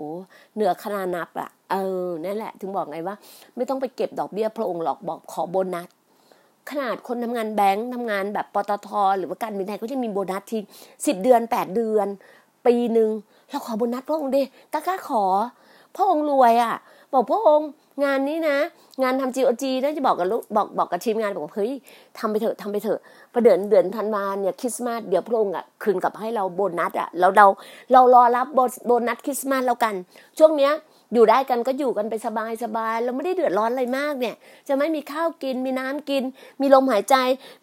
[0.56, 1.76] เหนือขนานับอะเอ
[2.08, 3.16] อนั่นแหละ ถึงบอกไงว่า
[3.56, 5.88] ไม่ต้องไปเก็บดอกเบี้ยพระองค์หรอกบอกขอโบนัส
[6.70, 10.58] ขนาดคนทำงานแบงค์ทำงานแบบปตท หรือว่าการบินไทยก็จะมีโบนัสที
[11.06, 12.08] สิบเดือนแปดเดือน
[12.66, 13.10] ปีหนึ่ง
[13.50, 14.42] เราขอโบนัสพระองค์ดิ
[14.74, 15.24] กล้าขอ
[15.96, 16.76] พระองค์รวยอะ
[17.14, 17.70] บอกพระองค์
[18.04, 18.58] งานนี้นะ
[19.04, 21.72] งานทำ GOG น่าจะบอกกับลูกบอกบอกกับทีมงานบอกว่าเฮ้ย
[22.20, 23.00] ทำไปเถอะทำไปเถอะ
[23.34, 27.48] ประเดือนเดือนธันวาเนี่ยคริสต์มาสเดี๋ยวพระองค์อะคืนกลับให้เราโบนัสอะเราเรา
[27.92, 28.48] เรารอรับ
[28.88, 29.94] โบนัสคริสต์มาสแล้วกัน
[30.38, 30.74] ช่วงเนี้ย
[31.14, 34.36] อยู่ได้กันก็อยู่กันไปสบายสบายเราไม่ได้เดือดร้อนอะไรมากเนี่ย
[34.68, 36.24] จะไม่มีข้าวกิน มีน้ำกิน
[36.62, 37.16] มีลมหายใจ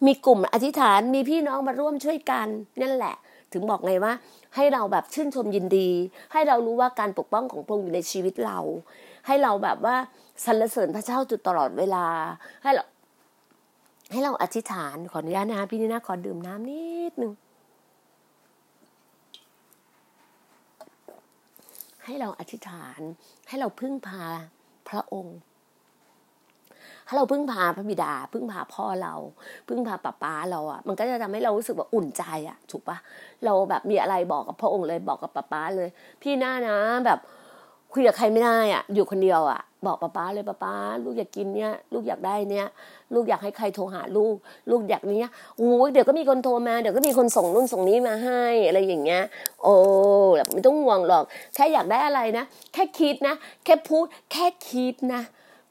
[0.06, 2.48] มีกลุ่มอธิษฐาน มีพี่น้องมาร่วมช่วยกัน
[2.82, 3.14] นั่นแหละ
[3.52, 4.12] ถึงบอกไงว่า
[4.56, 5.90] ให้เราแบบชื่นชมยินดี
[6.32, 8.58] ให้เรารู้ว่าการปกป้องของพระองค์อยู่ในชีวิตเรา
[9.28, 9.96] ให้เราแบบว่า
[10.44, 12.06] สรรเสริญพระเจ้าจุดตลอดเวลา
[12.62, 12.84] ให้เรา
[14.12, 17.32] ให้เราอธิษฐานขออนุญาตนะคะพี่นี่นะขอดื่มน้ำนิดนึง
[22.04, 23.00] ให้เราอธิษฐาน
[23.48, 24.24] ให้เราพึ่งพา
[24.88, 25.38] พระองค์
[27.06, 29.14] ให้เราพึ่งพาพระบิดา พึ่งพาพ่อเรา
[29.68, 32.96] พึ่งพาป้าป้าเราอะ มันก็จะทำให้เรารู้สึกว่าอุ่นใจอะ ถูกปะ
[33.44, 35.88] เราแบบมีอะไรบอกกับพระองค์เลยบอกกับป้าป้าเลย
[36.22, 37.18] พี่หน้านะแบบ
[37.92, 40.74] คุยกับใครไม่ได้อะ อยู่คนเดียวอะ บอกป้าป้าเลยป้าป้า
[41.04, 42.66] ลูกอยากกินเนี้ยลูกอยากได้เนี้ย
[43.14, 44.34] ลูกอยากให้ใครโทรหาลูก
[44.70, 49.22] ลูกอยากเนี้ยโอ้ยเดี๋ยวก็มีคนโทรมาเดี๋ยวก็มีคนส่งนู่นส่งนี้มาให้อะไรอย่างเงี้ย
[49.62, 49.74] โอ้
[50.36, 51.24] แบบไม่ต้องห่วงหรอก
[51.54, 55.22] แค่อยากได้อะไรนะแค่คิดนะแค่พูด แค่คิดนะ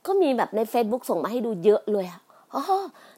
[0.06, 2.21] ก็มีแบบใน Facebook ส่งมาให้ดูเยอะเลยอะ
[2.53, 2.63] อ๋อ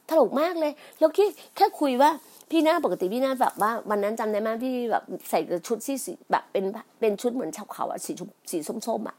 [0.07, 2.11] ตลกมากเลย แล้วคิดแค่คุยว่า
[2.51, 6.63] พี่หน้าปกติพี่หน้าแบบว่าวันนั้นจำได้ไหมพี่แบบใส่ชุดที่สีแบบเป็น
[6.99, 9.15] เป็นชุดเหมือนชาวเขาอะสีชมสีส้มๆอะ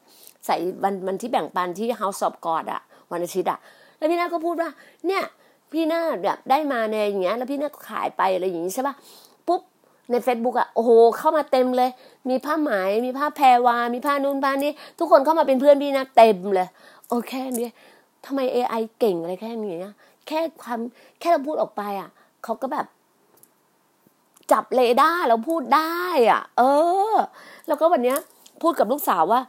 [0.47, 2.81] ใส่วันวันที่แบ่งปันที่ House of God อะ
[3.13, 3.59] วันอาทิตย์อะ
[3.97, 4.71] แล้วพี่หน้าก็พูดว่า
[5.07, 5.23] เนี่ย
[5.73, 8.95] พี่หน้าแบบได้มาในอย่างเงี้ย แล้วพี่หน้าก็ขายไปอะไรอย่างงี้ใช่ปะ
[9.47, 9.61] ปุ๊บ
[10.11, 11.91] ใน Facebook อะโอ้โห เข้ามาเต็มเลย
[12.29, 12.71] มีผ้าไหม
[13.05, 16.69] มีผ้าแพรวา มีผ้านู่นผ้านี้ ทุกคนเข้ามาเป็นเพื่อนพี่นาเต็มเลย
[17.09, 17.73] โอเคเนี่ย
[18.27, 19.95] ทำไม AI เก่งอะไรแค่นี้นี่ย
[20.27, 20.81] แค่ความ
[21.21, 22.11] แค่เราพูดออกไปอะ
[22.45, 22.87] เขาก็แบบ
[24.53, 26.63] จับเรดาร์เราพูดได้อะ เอ
[27.15, 27.17] อ
[27.69, 28.19] แล้วก็วันเนี้ย
[28.63, 29.41] พูดกับลูกสาวว่า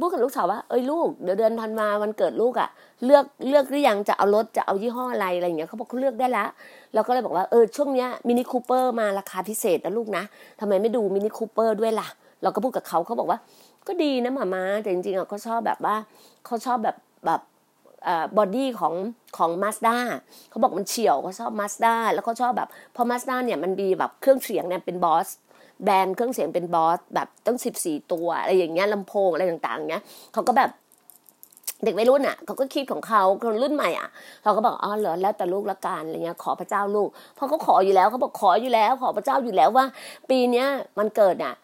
[0.00, 2.68] พูดกับลูกสาวว่าเอ้ยลูกเดี๋ยวเดือนธันวาวันเกิดลูกอะ
[3.04, 6.48] เลือกเลือกหรือยังจะเอารถจะเอายี่ห้ออะไรอะไรอย่างเงี้ยเขาบอกเขาเลือกได้แล้ว
[6.94, 10.24] เราก็เลยบอกว่าเออช่วงเนี้ย Mini Cooper มาราคาพิเศษนะลูกนะ
[10.60, 12.08] ทำไมไม่ดู Mini Cooper ด้วยล่ะ
[12.42, 13.38] เราก็พูดกับเขาเขาบอกว่า
[13.86, 15.96] ก็ดีนะหม่าม้าแต่จริงๆอะเขาชอบแบบว่า
[16.46, 16.96] เขาชอบแบบ
[17.26, 17.40] แบบ
[18.36, 18.94] body ของ
[19.36, 19.96] ของมาสด้า
[20.50, 25.28] เขาบอกมันเฉี่ยวเขาชอบมาสด้าแล้วเขาชอบแบบพอมาสด้าเนี่ยมันมีแบบเครื่องเสียงเนี่ยเป็น Bose
[25.84, 30.70] แบรนด์เครื่องเสียงเป็น Bose แบบต้องสิบสี่ตัวอะไรอย่างเงี้ยลำโพงอะไรต่างๆเงี้ยเขาก็แบบ
[31.84, 34.08] เด็กวัยรุ่นอะเขาก็คิดของเขาคนรุ่นใหม่อะ
[34.44, 39.86] เราก็บอกอ๋อเหรอแล้วแต่ลูกละกันอะไรเงี้ยขอพระเจ้าลูกเพราะเขาขออยู่แล้วเขาบอกขออยู่แล้ว ขอพระเจ้าอยู่แล้วว่า
[40.30, 40.66] ปีเนี้ย
[40.98, 41.54] วันเกิดอะ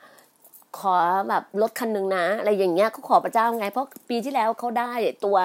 [0.78, 0.96] ขอ
[1.28, 4.90] แบบรถคันหนึ่งนะ อะไรอย่างเงี้ยเขาขอพระเจ้าไง เพราะปีที่แล้วเขาได้
[5.24, 5.36] ตัว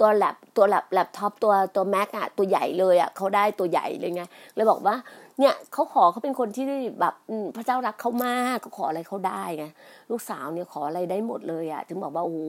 [0.00, 4.22] ตัว lap ตัว lap laptop ตัวตัว Mac อะตัวใหญ่เลยอะเขาได้ตัวใหญ่เลยไง
[4.54, 4.94] เลยบอกว่า
[5.40, 6.64] เนี่ยเขาขอเขาเป็นคนที่
[7.00, 7.14] แบบ
[7.56, 9.64] พระเจ้ารักเขามากเขาขออะไรเขาได้ไง
[10.10, 12.40] ลูกสาวเนี่ยขออะไรได้หมดเลยอะถึงบอกว่าโอ้โห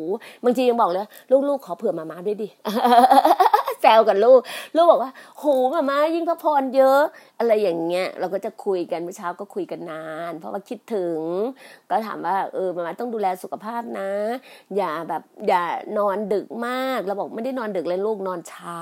[0.43, 1.05] บางทียังบอกเลย
[1.47, 2.47] ลูกๆขอเผื่อหม่าม้าด้วยดิ
[3.81, 4.39] แซวกับลูก
[4.75, 7.01] ลูกบอกว่าโหมามายิ่งพระพรเยอะ
[7.39, 11.19] อะไรอย่างเงี้ย เราก็จะคุยกันเมื่อเช้าก็คุยกันนาน เพราะว่าคิดถึง
[11.89, 14.09] ก็ถามว่าเออมามาต้องดูแลสุขภาพนะ
[14.77, 15.63] อย่าแบบอย่า
[15.97, 18.79] นอนดึกมาก เราบอกไม่ได้นอนดึกเลยลูกนอนเช้า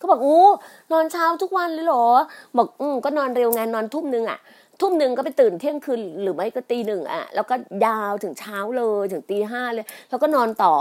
[0.00, 0.46] ก็บอกอู้
[0.92, 2.08] นอนเช้าทุกวันเลยเหรอ
[2.56, 4.38] บอกอืมก็นอนเร็วไงนอนทุ่มนึงอะ
[4.80, 7.54] ทุ่มหนึ่งก็ไปตื่นเที่ยงคืนหรือไม่ก็ตีหนึ่งอะแล้วก็
[7.84, 10.72] ยาวถึงเช้าเลยถึงตีห้าเลย แล้วก็นอนต่อ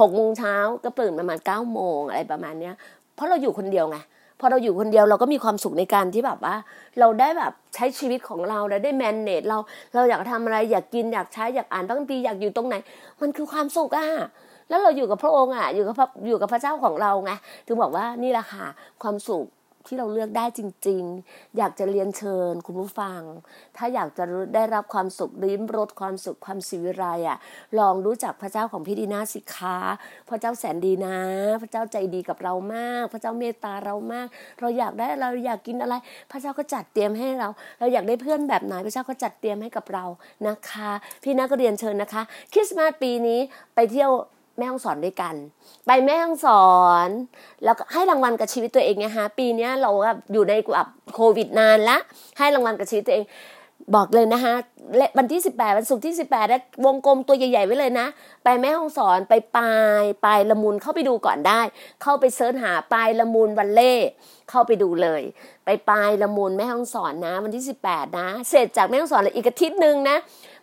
[0.00, 0.54] หกโมงเช้า
[0.84, 2.74] ก็ตื่นประมาณเก้าโมงอะไรประมาณเนี้ย
[3.14, 3.98] เพราะเราอยู่คนเดียวไง
[4.40, 6.54] พอเราอยู่คนเดียวเราก็มีความสุขในการที่แบบว่า
[7.00, 9.58] เราได้แบบใช้ชีวิตของเราเราได้แมนเนจเรา
[9.94, 12.76] เราอยากทำอะไรอยากกินอยากใช้อยากอ่านบางทีอยากอยู่ตรงไหน
[13.20, 14.06] มันคือความสุขอะ
[14.68, 17.32] แล้วเราอยู่กับพระองค์อะอยู่กับพระอยู่กับพระเจ้าของเราไง
[17.66, 18.66] ถึงบอกว่านี่แหละค่ะ
[19.02, 19.44] ความสุข
[19.90, 23.20] ที่เราเลือกได้จริง ๆ อยากจะเรียนเชิญคุณผู้ฟัง
[23.76, 24.24] ถ้าอยากจะ
[24.54, 27.38] ได้รับความสุขริมรสความสุขความสิวิไลอะ
[27.78, 29.78] ลองรู้จักพระเจ้าของพี่ดีนาสิคะ
[30.28, 31.18] พระเจ้าแสนดีนะ
[31.62, 34.26] พระเจ้าใจดีกับเรามาก พระเจ้าเมตตาเรามาก
[34.60, 35.94] เราอยากได้เราอยากกินอะไร
[36.30, 40.04] พระเจ้าก็จัดเตรียมให้เรา เราอยากได้เพื่อนแบบไหนพระเจ้าก็จัดเตรียมให้กับเรา
[40.48, 40.90] นะคะ
[41.22, 42.22] พี่นาก็เรียนเชิญนะคะ
[42.52, 43.40] คริสต์มาสปีนี้
[43.74, 44.10] ไปเที่ยว
[44.60, 45.34] แม่ห้องสอนด้วยกัน
[45.86, 46.68] ไปแม่ห้องสอ
[47.06, 47.08] น
[47.64, 51.98] แล้วก็ให้รางวัลกับชีวิตตัวเองไงฮะปีนี้เราแบบอยู่ในแบบโควิดนานละ
[52.38, 53.24] ให้รางวัลกับชีวิตตัวเอง
[53.94, 54.54] บอกเลยนะคะ
[54.96, 58.06] และวันที่ 18วันศุกร์ที่ 18นะวงกลมตัวใหญ่ๆไว้เลยนะ
[58.44, 61.60] ไปแม่ห้องสอนไปปลายปลายละมุนเข้าไปดูก่อนได้
[62.02, 63.94] เข้าไปเสิร์ชหาปลายละมุนวันเล่
[64.50, 65.22] เข้าไปดูเลย
[65.64, 70.16] ไปปลายละมุนแม่ห้องสอนนะ วันที่ 18 นะ เสร็จจากแม่ห้องสอนเลยอีกอาทิตย์หนึ่งนะ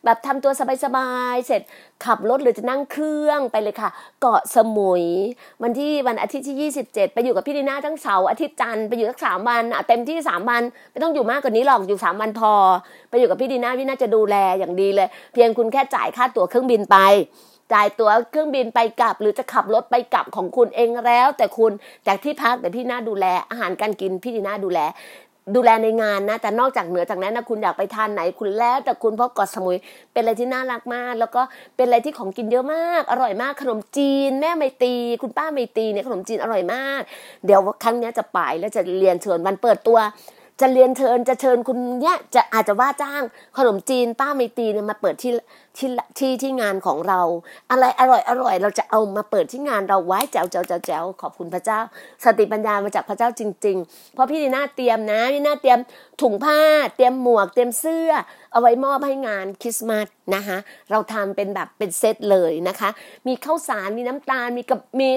[0.05, 0.51] แบบทำตัว
[0.83, 1.61] สบายๆเสร็จ
[2.05, 3.89] ขับรถหรือจะนั่งเครื่องไปเลยค่ะ
[4.21, 5.03] เกาะสมุย
[5.63, 12.53] วันที่วันอาทิตย์ที่ 27 ไปอยู่กับพี่ดีน่าทั้งเสาร์อาทิตย์จันทร์ไปอยู่สักสามวันเต็มที่สามวันไม่ต้องอยู่มากกว่านี้หรอกอยู่สามวันพอ
[13.09, 16.97] ไปอยู่กับพี่ดีน่าพี่น่าจะดูแลอย่างดีเลย เพียงคุณแค่จ่ายค่าตั๋วเครื่องบินไป
[17.73, 21.71] จ่ายตั๋วเครื่องบินไปกลับ หรือจะขับรถไปกลับของคุณเองแล้ว แต่คุณ
[22.07, 24.79] จากที่พักแต่พี่น่าดูแลอาหารการกินพี่ดีน่าดูแล
[25.55, 29.77] ดูแลในงานนะ แต่นอกจากเหนือจากนั้นนะคุณอยากไปทานไหนคุณแล้ว แต่คุณเพราะเกาะสมุย
[30.13, 31.41] เป็นอะไรที่น่ารักมาก แล้วก็
[31.75, 37.01] เป็นอะไรที่ของกินเยอะมาก อร่อยมากขนมจีน แม่ไมตรีคุณป้าไมตรีเนี่ยขนมจีนอร่อยมาก
[37.45, 39.97] เดี๋ยวครั้งนี้จะไปแล้วจะเรียนเชิญวันเปิดตัว
[40.61, 43.23] จะเรียนเชิญจะเชิญคุณเนี่ยจะอาจจะว่าจ้าง
[43.57, 45.31] ขนมจีนป้าไมตีเนี่ยมาเปิดที่
[45.77, 47.21] ที่ที่ที่งานของเรา
[47.69, 51.79] อะไรอร่อยอร่อยเราจะเอามาเปิดที่งานเราไว้แจ๋วแจ๋วแจ๋วแจวขอบคุณพระเจ้า
[52.23, 55.79] สติปัญญามาจากพระเจ้าจริง ๆ เพราะพี่ดีน่าเตรียมนะพี่น่าเตรียม
[56.21, 56.59] ถุงผ้า
[56.95, 58.11] เตรียมหมวก เตรียมเสื้อ
[58.51, 60.57] เอาไว้มอบให้งานคริสต์มาสนะคะ
[60.91, 62.89] เราทำเป็นแบบเป็นเซตเลยนะคะ
[63.27, 65.09] มีข้าวสารมีน้ำตาลมีกับมี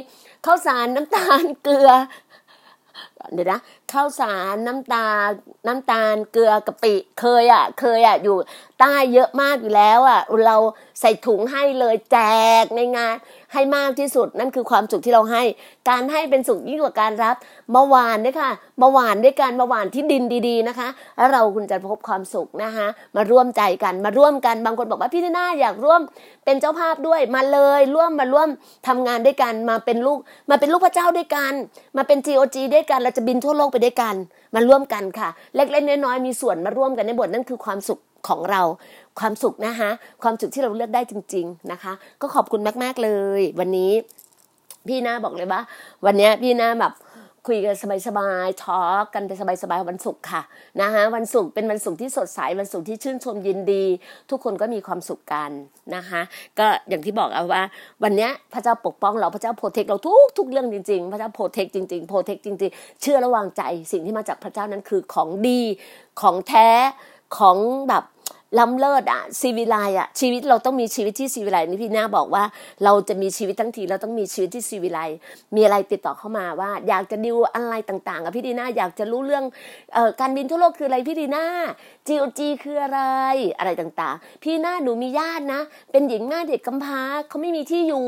[0.46, 1.90] ข้าวสารน้ำตาลเกลือ
[3.34, 3.60] เดี๋ยวนะ
[3.92, 5.30] ข้าวสารน้ำตาล
[5.66, 8.36] น้ำตาลเกลือกะปิเคยอะ เคยอะอยู่
[8.80, 10.56] ใต้เยอะมากอยู่แล้วอะ เรา
[11.00, 12.18] ใส่ถุงให้เลยแจ
[12.62, 13.14] กในงาน
[13.52, 15.42] ให้มากที่สุดนั่นคือความสุขที่เราให้
[15.88, 17.36] การให้เป็นสุขยิ่งกว่าการรับ
[17.72, 22.86] เมื่อวานด้วยค่ะเมื่อวานด้วยกันเมื่อวานที่ดินดีๆนะคะ แล้วเราคุณจะพบความสุขนะคะ
[23.16, 26.00] มาร่วมใจกันมาร่วมกันบางคนบอกว่าพี่นาอยากร่วม
[26.44, 28.48] เป็นเจ้าภาพด้วยมาเลยร่วมมาร่วม
[28.88, 30.18] ทำงานด้วยกันมาเป็นลูก
[30.50, 31.52] มาเป็นลูกพระเจ้าด้วยกัน
[31.96, 34.14] มาเป็น GOG ด้วยกันเราจะบินทั่วโลกไปด้วยกัน
[34.54, 38.62] มาร่วมกันค่ะ เล็กๆน้อยๆมีส่วนมาร่วมกันในบทนั่นคือความสุขของเรา
[39.20, 39.90] ความสุขนะคะ
[40.22, 43.92] ความสุขที่เราเลือกได้จริง ๆนะคะ ก็ขอบคุณมากๆเลย วันนี้
[44.88, 45.60] พี่นาบอกเลยว่า
[46.06, 46.92] วันนี้พี่นาแบบ
[47.46, 47.74] คุยกัน
[48.06, 49.32] สบายๆทอล์กกันไป
[49.62, 50.42] สบายๆวันศุกร์ค่ะ
[50.80, 53.84] นะคะวันศุกร์เป็นวันศุกร์ที่สดใสวันศุกร์ที่ชื่นชมยินดี
[54.30, 55.50] ทุกคนก็มีความสุขกัน
[55.94, 56.20] นะคะ
[56.58, 57.62] ก็อย่างที่บอกเอาว่า
[58.02, 63.62] วันนี้พระเจ้าปกป้องเราพระเจ้า protect เราทุกทุกเรื่องจริงๆ พระเจ้า protect จริงๆ protect จริงๆ เชื่อและวางใจ
[63.92, 65.60] สิ่งที่มาจากพระเจ้านั้นคือของดี
[66.20, 66.68] ของแท้
[67.38, 67.56] ของ
[67.88, 68.04] แบบ
[68.58, 72.44] ล้ำเลิศอะศิวิไลซ์อะชีวิตเราต้องมีชีวิตที่ศิวิไลซ์นี่พี่นาบอกว่า
[72.84, 75.00] เราจะมีชีวิตทั้งทีเราต้องมีชีวิตที่ศิวิไลซ์
[75.54, 79.44] มีอะไรติดต่อเข้ามาว่า อยากจะดิวอะไรต่างๆกับพี่ดีน่าอยากจะรู้เรื่อง
[79.96, 81.44] ออการบินทั่วโลกคืออะไรพี่ดีน่า
[82.08, 83.00] GOG คืออะไร
[83.58, 85.60] อะไรต่างๆ พี่หน้าหนูมีญาตินะ
[85.92, 88.06] เป็นหญิงแม่เด็กกำพร้าเขาไม่มีที่อยู่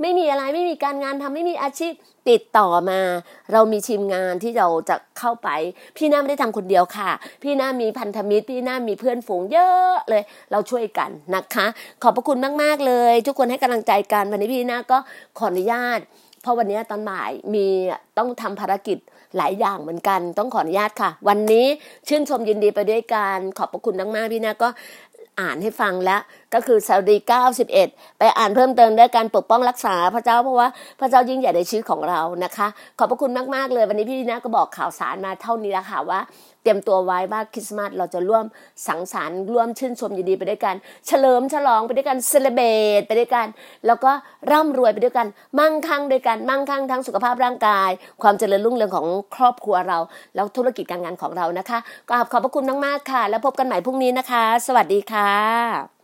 [0.00, 1.92] ไม่มีอะไรไม่มีการงานทำไม่มีอาชีพ
[2.30, 3.00] ติดต่อมา
[3.52, 5.48] เรามีทีมงานที่เราจะเข้าไป
[5.96, 7.10] พี่หน้าไม่ได้ทำคนเดียวค่ะ
[7.42, 10.22] พี่หน้ามีพันธมิตร พี่หน้ามีเพื่อนฝูงเยอะอะเลย
[10.52, 11.66] เราช่วยกันนะคะ
[12.02, 14.98] ขอบพระคุณมากๆเลย ทุกคนให้กำลังใจกันวันนี้พี่นาก็
[15.38, 16.00] ขออนุญาต
[16.42, 17.66] เพราะวันนี้ตอนบ่ายมี
[18.18, 18.98] ต้องทำภารกิจ
[19.36, 21.66] หลายอย่างเหมือนกัน ต้องขออนุญาตค่ะ วันนี้
[22.08, 24.68] ชื่นชมยินดีไปด้วยกันขอบพระคุณมากๆพี่นาก็
[25.40, 26.20] อ่านให้ฟังแล้ว
[26.54, 27.16] ก็คือซาดี
[27.68, 30.68] 91 ไปอ่านเพิ่มเติมได้การปกป้องรักษาพระเจ้าเพราะว่า
[31.00, 36.20] พระเจ้ายิ่งใหญ่ในชีวิตของเรานะคะ ขอบพระคุณมากๆเลยวันนี้พี่ดีนาก็บอกข่าวสารมาเท่านี้แล้วค่ะว่า
[36.62, 38.44] เตรียมตัวไว้ว่าคริสต์มาสเราจะร่วม
[38.86, 40.74] สังสรรค์ร่วมชื่นชมยินดีไปด้วยกัน
[41.06, 42.60] เฉลิมฉลองไปด้วยกันเซเลเบ
[42.98, 43.46] ตไปด้วยกัน
[43.86, 44.10] แล้วก็
[44.50, 45.26] ร่ำรวยไปด้วยกัน
[45.58, 47.90] มั่งคั่งด้วยกัน มั่งคั่งทั้งสุขภาพร่างกาย
[48.22, 49.98] ความเจริญรุ่งเรืองของครอบครัวเรา
[50.34, 51.78] แล้วธุรกิจการงานของเรานะคะ
[52.08, 56.01] ก็ขอบพระคุณมากๆค่ะ แล้วพบกันใหม่พรุ่งนี้นะคะ สวัสดีค่ะ